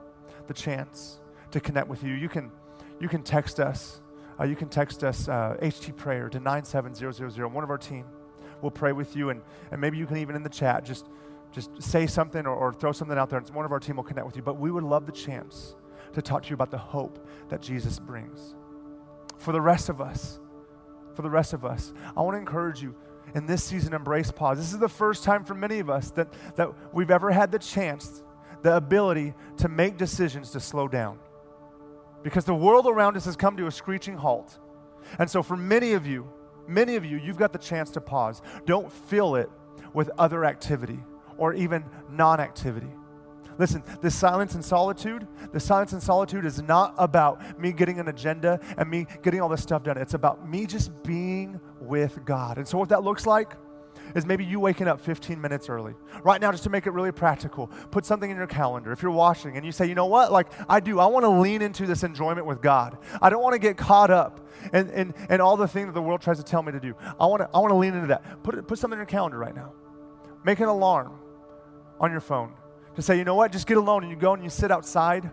the 0.47 0.54
chance 0.54 1.19
to 1.52 1.60
connect 1.60 1.88
with 1.88 2.04
you. 2.04 2.13
You 2.13 2.30
can, 2.30 2.52
you 2.99 3.08
can 3.08 3.23
text 3.23 3.60
us. 3.60 4.02
Uh, 4.39 4.45
you 4.45 4.56
can 4.56 4.69
text 4.69 5.04
us 5.04 5.28
uh, 5.28 5.58
HT 5.62 5.95
prayer 5.97 6.30
to 6.30 6.39
97000. 6.39 7.54
One 7.54 7.63
of 7.63 7.69
our 7.69 7.78
team 7.78 8.06
will 8.62 8.71
pray 8.71 8.91
with 8.91 9.15
you, 9.15 9.30
and, 9.30 9.41
and 9.71 9.80
maybe 9.80 9.97
you 9.97 10.06
can 10.06 10.17
even 10.17 10.36
in 10.36 10.43
the 10.43 10.49
chat 10.49 10.86
just, 10.86 11.06
just 11.52 11.82
say 11.82 12.08
something 12.08 12.45
or, 12.45 12.56
or 12.56 12.73
throw 12.73 12.91
something 12.91 13.17
out 13.17 13.30
there, 13.30 13.39
and 13.39 13.49
one 13.49 13.65
of 13.65 13.71
our 13.71 13.80
team 13.80 13.97
will 13.97 14.04
connect 14.04 14.25
with 14.25 14.36
you. 14.36 14.41
But 14.41 14.60
we 14.60 14.71
would 14.71 14.84
love 14.84 15.06
the 15.06 15.12
chance 15.12 15.75
to 16.13 16.21
talk 16.21 16.43
to 16.43 16.49
you 16.49 16.53
about 16.53 16.71
the 16.71 16.77
hope 16.77 17.27
that 17.49 17.61
Jesus 17.61 17.99
brings. 17.99 18.55
For 19.37 19.51
the 19.51 19.61
rest 19.61 19.89
of 19.89 20.01
us, 20.01 20.39
for 21.15 21.21
the 21.21 21.29
rest 21.29 21.53
of 21.53 21.65
us, 21.65 21.93
I 22.15 22.21
want 22.21 22.35
to 22.35 22.39
encourage 22.39 22.81
you 22.81 22.95
in 23.35 23.45
this 23.45 23.63
season, 23.63 23.93
embrace 23.93 24.31
pause. 24.31 24.57
This 24.57 24.73
is 24.73 24.79
the 24.79 24.89
first 24.89 25.23
time 25.23 25.43
for 25.43 25.53
many 25.53 25.79
of 25.79 25.89
us 25.89 26.11
that, 26.11 26.33
that 26.55 26.69
we've 26.93 27.11
ever 27.11 27.31
had 27.31 27.51
the 27.51 27.59
chance, 27.59 28.23
the 28.63 28.75
ability 28.75 29.33
to 29.57 29.69
make 29.69 29.97
decisions 29.97 30.51
to 30.51 30.59
slow 30.59 30.87
down 30.87 31.19
because 32.23 32.45
the 32.45 32.55
world 32.55 32.87
around 32.87 33.15
us 33.17 33.25
has 33.25 33.35
come 33.35 33.55
to 33.57 33.67
a 33.67 33.71
screeching 33.71 34.15
halt. 34.15 34.57
And 35.17 35.29
so, 35.29 35.41
for 35.41 35.55
many 35.55 35.93
of 35.93 36.05
you, 36.05 36.27
many 36.67 36.95
of 36.95 37.05
you, 37.05 37.17
you've 37.17 37.37
got 37.37 37.53
the 37.53 37.59
chance 37.59 37.89
to 37.91 38.01
pause. 38.01 38.41
Don't 38.65 38.91
fill 38.91 39.35
it 39.35 39.49
with 39.93 40.09
other 40.17 40.45
activity 40.45 40.99
or 41.37 41.53
even 41.53 41.83
non 42.09 42.39
activity. 42.39 42.89
Listen, 43.59 43.83
the 44.01 44.09
silence 44.09 44.55
and 44.55 44.63
solitude, 44.63 45.27
the 45.51 45.59
silence 45.59 45.91
and 45.91 46.01
solitude 46.01 46.45
is 46.45 46.61
not 46.61 46.95
about 46.97 47.59
me 47.59 47.73
getting 47.73 47.99
an 47.99 48.07
agenda 48.07 48.59
and 48.77 48.89
me 48.89 49.05
getting 49.21 49.41
all 49.41 49.49
this 49.49 49.61
stuff 49.61 49.83
done. 49.83 49.97
It's 49.97 50.13
about 50.13 50.49
me 50.49 50.65
just 50.65 51.03
being 51.03 51.59
with 51.81 52.23
God. 52.23 52.57
And 52.57 52.65
so, 52.65 52.77
what 52.77 52.89
that 52.89 53.03
looks 53.03 53.27
like, 53.27 53.53
is 54.15 54.25
maybe 54.25 54.43
you 54.43 54.59
waking 54.59 54.87
up 54.87 54.99
15 55.01 55.39
minutes 55.39 55.69
early. 55.69 55.93
Right 56.23 56.41
now, 56.41 56.51
just 56.51 56.63
to 56.63 56.69
make 56.69 56.87
it 56.87 56.91
really 56.91 57.11
practical, 57.11 57.67
put 57.91 58.05
something 58.05 58.31
in 58.31 58.37
your 58.37 58.47
calendar. 58.47 58.91
If 58.91 59.03
you're 59.03 59.11
watching 59.11 59.55
and 59.55 59.65
you 59.65 59.71
say, 59.71 59.85
you 59.85 59.93
know 59.93 60.07
what, 60.07 60.31
like 60.31 60.47
I 60.67 60.79
do, 60.79 60.99
I 60.99 61.05
want 61.05 61.25
to 61.25 61.29
lean 61.29 61.61
into 61.61 61.85
this 61.85 62.03
enjoyment 62.03 62.47
with 62.47 62.61
God. 62.61 62.97
I 63.21 63.29
don't 63.29 63.43
want 63.43 63.53
to 63.53 63.59
get 63.59 63.77
caught 63.77 64.09
up 64.09 64.47
in, 64.73 64.89
in, 64.89 65.13
in 65.29 65.41
all 65.41 65.57
the 65.57 65.67
things 65.67 65.87
that 65.87 65.93
the 65.93 66.01
world 66.01 66.21
tries 66.21 66.37
to 66.37 66.43
tell 66.43 66.63
me 66.63 66.71
to 66.71 66.79
do. 66.79 66.95
I 67.19 67.25
want 67.25 67.41
to 67.41 67.49
I 67.53 67.59
want 67.59 67.71
to 67.71 67.75
lean 67.75 67.93
into 67.93 68.07
that. 68.07 68.41
Put, 68.43 68.67
put 68.67 68.79
something 68.79 68.97
in 68.97 68.99
your 68.99 69.05
calendar 69.05 69.37
right 69.37 69.55
now. 69.55 69.73
Make 70.43 70.59
an 70.59 70.67
alarm 70.67 71.19
on 71.99 72.11
your 72.11 72.21
phone 72.21 72.53
to 72.99 73.05
say, 73.05 73.17
you 73.17 73.23
know 73.23 73.35
what, 73.35 73.51
just 73.51 73.67
get 73.67 73.77
alone 73.77 74.03
and 74.03 74.12
you 74.12 74.17
go 74.17 74.33
and 74.33 74.43
you 74.43 74.49
sit 74.49 74.71
outside 74.71 75.29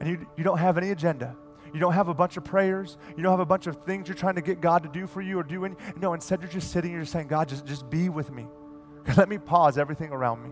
and 0.00 0.08
you, 0.08 0.26
you 0.36 0.44
don't 0.44 0.58
have 0.58 0.78
any 0.78 0.90
agenda. 0.90 1.36
You 1.72 1.80
don't 1.80 1.92
have 1.92 2.08
a 2.08 2.14
bunch 2.14 2.36
of 2.36 2.44
prayers. 2.44 2.96
You 3.16 3.22
don't 3.22 3.32
have 3.32 3.40
a 3.40 3.46
bunch 3.46 3.66
of 3.66 3.82
things 3.84 4.08
you're 4.08 4.16
trying 4.16 4.36
to 4.36 4.40
get 4.40 4.60
God 4.60 4.82
to 4.84 4.88
do 4.88 5.06
for 5.06 5.20
you 5.20 5.38
or 5.38 5.42
do. 5.42 5.64
Any, 5.64 5.76
no, 6.00 6.14
instead 6.14 6.40
you're 6.40 6.50
just 6.50 6.70
sitting. 6.70 6.92
You're 6.92 7.02
just 7.02 7.12
saying, 7.12 7.28
God, 7.28 7.48
just, 7.48 7.66
just 7.66 7.90
be 7.90 8.08
with 8.08 8.30
me. 8.32 8.46
Let 9.16 9.28
me 9.28 9.38
pause 9.38 9.76
everything 9.76 10.10
around 10.10 10.42
me. 10.42 10.50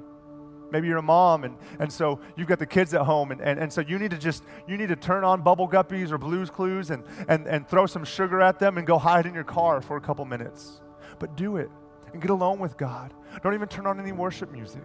Maybe 0.71 0.89
you're 0.89 0.99
a 0.99 1.03
mom 1.03 1.45
and, 1.45 1.57
and 1.79 1.93
so 1.93 2.19
you've 2.37 2.49
got 2.49 2.59
the 2.59 2.67
kids 2.67 2.93
at 2.93 3.03
home 3.03 3.31
and, 3.31 3.41
and, 3.41 3.59
and 3.59 3.73
so 3.73 3.81
you 3.81 3.99
need 3.99 4.11
to 4.11 4.19
just 4.19 4.43
you 4.67 4.77
need 4.77 4.89
to 4.89 4.97
turn 4.97 5.23
on 5.23 5.43
bubble 5.43 5.69
guppies 5.69 6.11
or 6.11 6.19
blues 6.19 6.51
clues 6.51 6.91
and, 6.91 7.05
and, 7.29 7.47
and 7.47 7.69
throw 7.69 7.87
some 7.87 8.05
sugar 8.05 8.41
at 8.41 8.59
them 8.59 8.77
and 8.77 8.85
go 8.85 8.99
hide 8.99 9.27
in 9.27 9.35
your 9.35 9.45
car 9.45 9.81
for 9.81 9.97
a 9.97 10.01
couple 10.01 10.25
minutes. 10.25 10.81
But 11.21 11.37
do 11.37 11.57
it 11.57 11.71
and 12.13 12.21
get 12.21 12.31
alone 12.31 12.59
with 12.59 12.77
God. 12.77 13.15
Don't 13.43 13.55
even 13.55 13.69
turn 13.69 13.87
on 13.87 14.01
any 14.01 14.11
worship 14.11 14.51
music. 14.51 14.83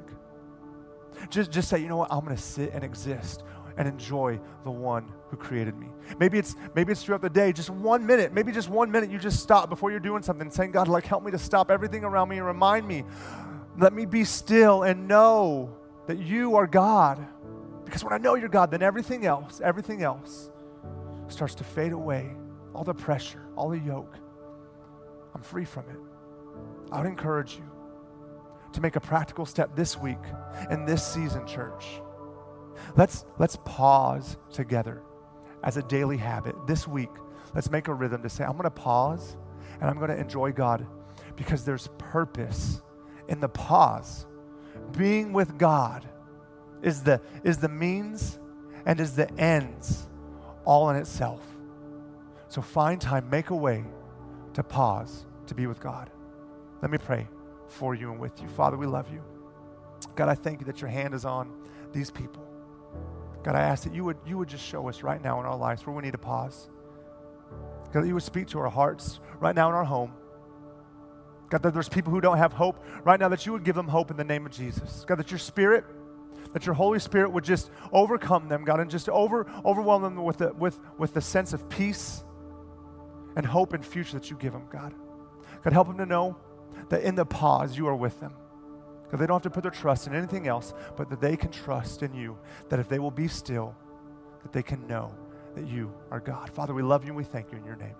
Just, 1.30 1.52
just 1.52 1.70
say, 1.70 1.80
you 1.80 1.88
know 1.88 1.98
what, 1.98 2.12
I'm 2.12 2.24
going 2.24 2.36
to 2.36 2.42
sit 2.42 2.74
and 2.74 2.84
exist 2.84 3.44
and 3.78 3.88
enjoy 3.88 4.40
the 4.64 4.72
one 4.72 5.12
who 5.30 5.38
created 5.38 5.78
me. 5.78 5.88
Maybe 6.20 6.38
it's 6.38 6.56
maybe 6.76 6.92
it's 6.92 7.04
throughout 7.04 7.22
the 7.22 7.30
day, 7.30 7.54
just 7.54 7.70
one 7.70 8.06
minute, 8.06 8.34
maybe 8.34 8.52
just 8.52 8.70
one 8.70 8.92
minute 8.92 9.10
you 9.10 9.18
just 9.18 9.40
stop 9.40 9.70
before 9.70 9.92
you're 9.92 10.00
doing 10.00 10.24
something, 10.24 10.52
saying, 10.52 10.72
God, 10.72 10.88
like 10.88 11.06
help 11.06 11.24
me 11.24 11.32
to 11.32 11.40
stop 11.40 11.72
everything 11.72 12.04
around 12.04 12.30
me 12.30 12.38
and 12.38 12.46
remind 12.46 12.88
me. 12.88 13.06
Let 13.78 13.94
me 13.94 14.06
be 14.06 14.24
still 14.26 14.84
and 14.84 15.08
know 15.08 15.76
that 16.08 16.20
you 16.20 16.56
are 16.56 16.68
God. 16.68 17.26
Because 17.86 18.04
when 18.04 18.14
I 18.14 18.18
know 18.18 18.36
you're 18.36 18.50
God, 18.50 18.72
then 18.72 18.82
everything 18.82 19.26
else, 19.26 19.62
everything 19.64 20.04
else 20.04 20.50
starts 21.28 21.56
to 21.56 21.64
fade 21.64 21.94
away. 21.94 22.32
All 22.74 22.84
the 22.84 22.94
pressure, 22.94 23.42
all 23.56 23.70
the 23.70 23.80
yoke. 23.80 24.16
I'm 25.34 25.42
free 25.42 25.66
from 25.66 25.86
it. 25.90 25.98
I 26.92 27.00
would 27.00 27.08
encourage 27.08 27.56
you 27.56 27.70
to 28.74 28.82
make 28.82 28.96
a 28.96 29.02
practical 29.02 29.46
step 29.46 29.76
this 29.76 29.98
week 29.98 30.20
in 30.70 30.86
this 30.86 31.06
season, 31.06 31.46
church 31.46 32.02
Let's, 32.96 33.26
let's 33.38 33.58
pause 33.66 34.38
together 34.52 35.02
as 35.64 35.78
a 35.78 35.84
daily 35.84 36.18
habit 36.18 36.56
this 36.68 36.88
week. 36.88 37.10
Let's 37.54 37.70
make 37.70 37.88
a 37.88 37.94
rhythm 37.94 38.24
to 38.24 38.30
say, 38.30 38.44
I'm 38.44 38.54
going 38.54 38.64
to 38.64 38.70
pause 38.70 39.38
and 39.80 39.90
I'm 39.90 39.98
going 39.98 40.10
to 40.10 40.18
enjoy 40.18 40.52
God 40.52 40.86
because 41.36 41.66
there's 41.66 41.90
purpose 41.98 42.82
in 43.28 43.40
the 43.40 43.50
pause. 43.50 44.26
Being 44.98 45.34
with 45.34 45.58
God 45.58 46.08
is 46.82 47.04
the, 47.04 47.22
is 47.44 47.58
the 47.58 47.70
means 47.70 48.40
and 48.86 49.00
is 49.00 49.16
the 49.16 49.32
ends 49.40 50.08
all 50.66 50.90
in 50.90 50.96
itself. 50.96 51.42
So 52.48 52.62
find 52.62 53.00
time, 53.00 53.30
make 53.30 53.50
a 53.50 53.56
way 53.56 53.86
to 54.54 54.64
pause, 54.64 55.26
to 55.48 55.56
be 55.56 55.68
with 55.68 55.80
God. 55.80 56.10
Let 56.82 56.92
me 56.92 56.98
pray 56.98 57.28
for 57.72 57.96
you 57.96 58.12
and 58.12 58.20
with 58.20 58.42
you. 58.42 58.48
Father, 58.50 58.78
we 58.78 58.86
love 58.86 59.12
you. 59.12 59.24
God, 60.16 60.30
I 60.30 60.36
thank 60.36 60.60
you 60.60 60.66
that 60.66 60.82
your 60.82 60.90
hand 60.90 61.14
is 61.14 61.26
on 61.26 61.52
these 61.94 62.12
people. 62.12 62.48
God, 63.44 63.56
I 63.56 63.62
ask 63.62 63.84
that 63.84 63.94
you 63.94 64.04
would, 64.04 64.18
you 64.26 64.38
would 64.38 64.50
just 64.50 64.64
show 64.64 64.88
us 64.88 65.04
right 65.04 65.22
now 65.24 65.40
in 65.40 65.46
our 65.46 65.58
lives 65.58 65.86
where 65.86 65.96
we 65.96 66.04
need 66.04 66.12
to 66.12 66.18
pause. 66.18 66.70
God, 67.92 68.04
that 68.04 68.08
you 68.08 68.14
would 68.14 68.24
speak 68.24 68.48
to 68.50 68.60
our 68.60 68.70
hearts 68.70 69.20
right 69.40 69.56
now 69.56 69.70
in 69.70 69.76
our 69.76 69.84
home. 69.84 70.14
God, 71.50 71.64
that 71.64 71.74
there's 71.74 71.90
people 71.90 72.12
who 72.12 72.22
don't 72.22 72.38
have 72.38 72.54
hope 72.54 72.84
right 73.04 73.20
now, 73.20 73.28
that 73.30 73.46
you 73.46 73.52
would 73.52 73.64
give 73.64 73.76
them 73.76 73.88
hope 73.88 74.12
in 74.12 74.18
the 74.18 74.24
name 74.24 74.46
of 74.46 74.52
Jesus. 74.52 75.04
God, 75.06 75.18
that 75.18 75.32
your 75.32 75.40
spirit, 75.40 75.84
that 76.54 76.66
your 76.66 76.76
Holy 76.76 77.00
Spirit 77.00 77.32
would 77.32 77.44
just 77.44 77.72
overcome 77.92 78.48
them, 78.48 78.64
God, 78.64 78.80
and 78.80 78.90
just 78.90 79.10
over, 79.10 79.46
overwhelm 79.66 80.04
them 80.04 80.24
with 80.24 80.38
the, 80.38 80.54
with, 80.54 80.80
with 80.98 81.14
the 81.14 81.22
sense 81.22 81.52
of 81.52 81.68
peace 81.68 82.24
and 83.36 83.46
hope 83.46 83.74
and 83.74 83.86
future 83.86 84.14
that 84.14 84.30
you 84.30 84.38
give 84.38 84.54
them, 84.54 84.68
God. 84.72 84.94
God, 85.64 85.74
help 85.74 85.88
them 85.88 85.98
to 85.98 86.06
know 86.06 86.38
that 86.92 87.02
in 87.04 87.16
the 87.16 87.26
pause, 87.26 87.78
you 87.78 87.88
are 87.88 87.96
with 87.96 88.20
them. 88.20 88.34
God, 89.10 89.20
they 89.20 89.26
don't 89.26 89.36
have 89.36 89.44
to 89.44 89.50
put 89.50 89.64
their 89.64 89.72
trust 89.72 90.08
in 90.08 90.14
anything 90.14 90.48
else, 90.48 90.74
but 90.96 91.10
that 91.10 91.20
they 91.20 91.36
can 91.36 91.50
trust 91.52 92.04
in 92.04 92.14
you, 92.14 92.38
that 92.70 92.80
if 92.80 92.88
they 92.88 93.00
will 93.00 93.12
be 93.12 93.28
still, 93.28 93.76
that 94.44 94.54
they 94.54 94.62
can 94.62 94.86
know 94.88 95.14
that 95.56 95.68
you 95.68 95.94
are 96.12 96.20
God. 96.20 96.50
Father, 96.50 96.74
we 96.74 96.82
love 96.82 97.04
you 97.04 97.10
and 97.10 97.18
we 97.18 97.24
thank 97.24 97.52
you 97.52 97.58
in 97.58 97.66
your 97.66 97.76
name. 97.76 97.96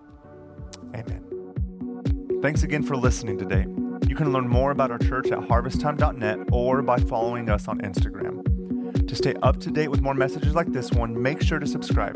Amen. 0.96 2.40
Thanks 2.42 2.64
again 2.64 2.84
for 2.84 2.96
listening 2.96 3.38
today. 3.38 3.66
You 4.08 4.16
can 4.16 4.34
learn 4.34 4.48
more 4.48 4.72
about 4.72 4.92
our 4.92 4.98
church 4.98 5.32
at 5.32 5.40
harvesttime.net 5.40 6.50
or 6.52 6.82
by 6.82 6.98
following 7.00 7.50
us 7.50 7.68
on 7.68 7.80
Instagram. 7.80 9.08
To 9.08 9.16
stay 9.16 9.36
up 9.42 9.60
to 9.62 9.72
date 9.72 9.90
with 9.90 10.02
more 10.02 10.14
messages 10.14 10.54
like 10.54 10.72
this 10.72 10.92
one, 10.92 11.22
make 11.22 11.42
sure 11.42 11.60
to 11.60 11.68
subscribe. 11.68 12.16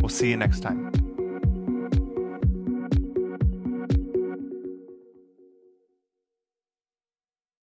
We'll 0.00 0.08
see 0.08 0.30
you 0.30 0.36
next 0.36 0.60
time. 0.60 1.07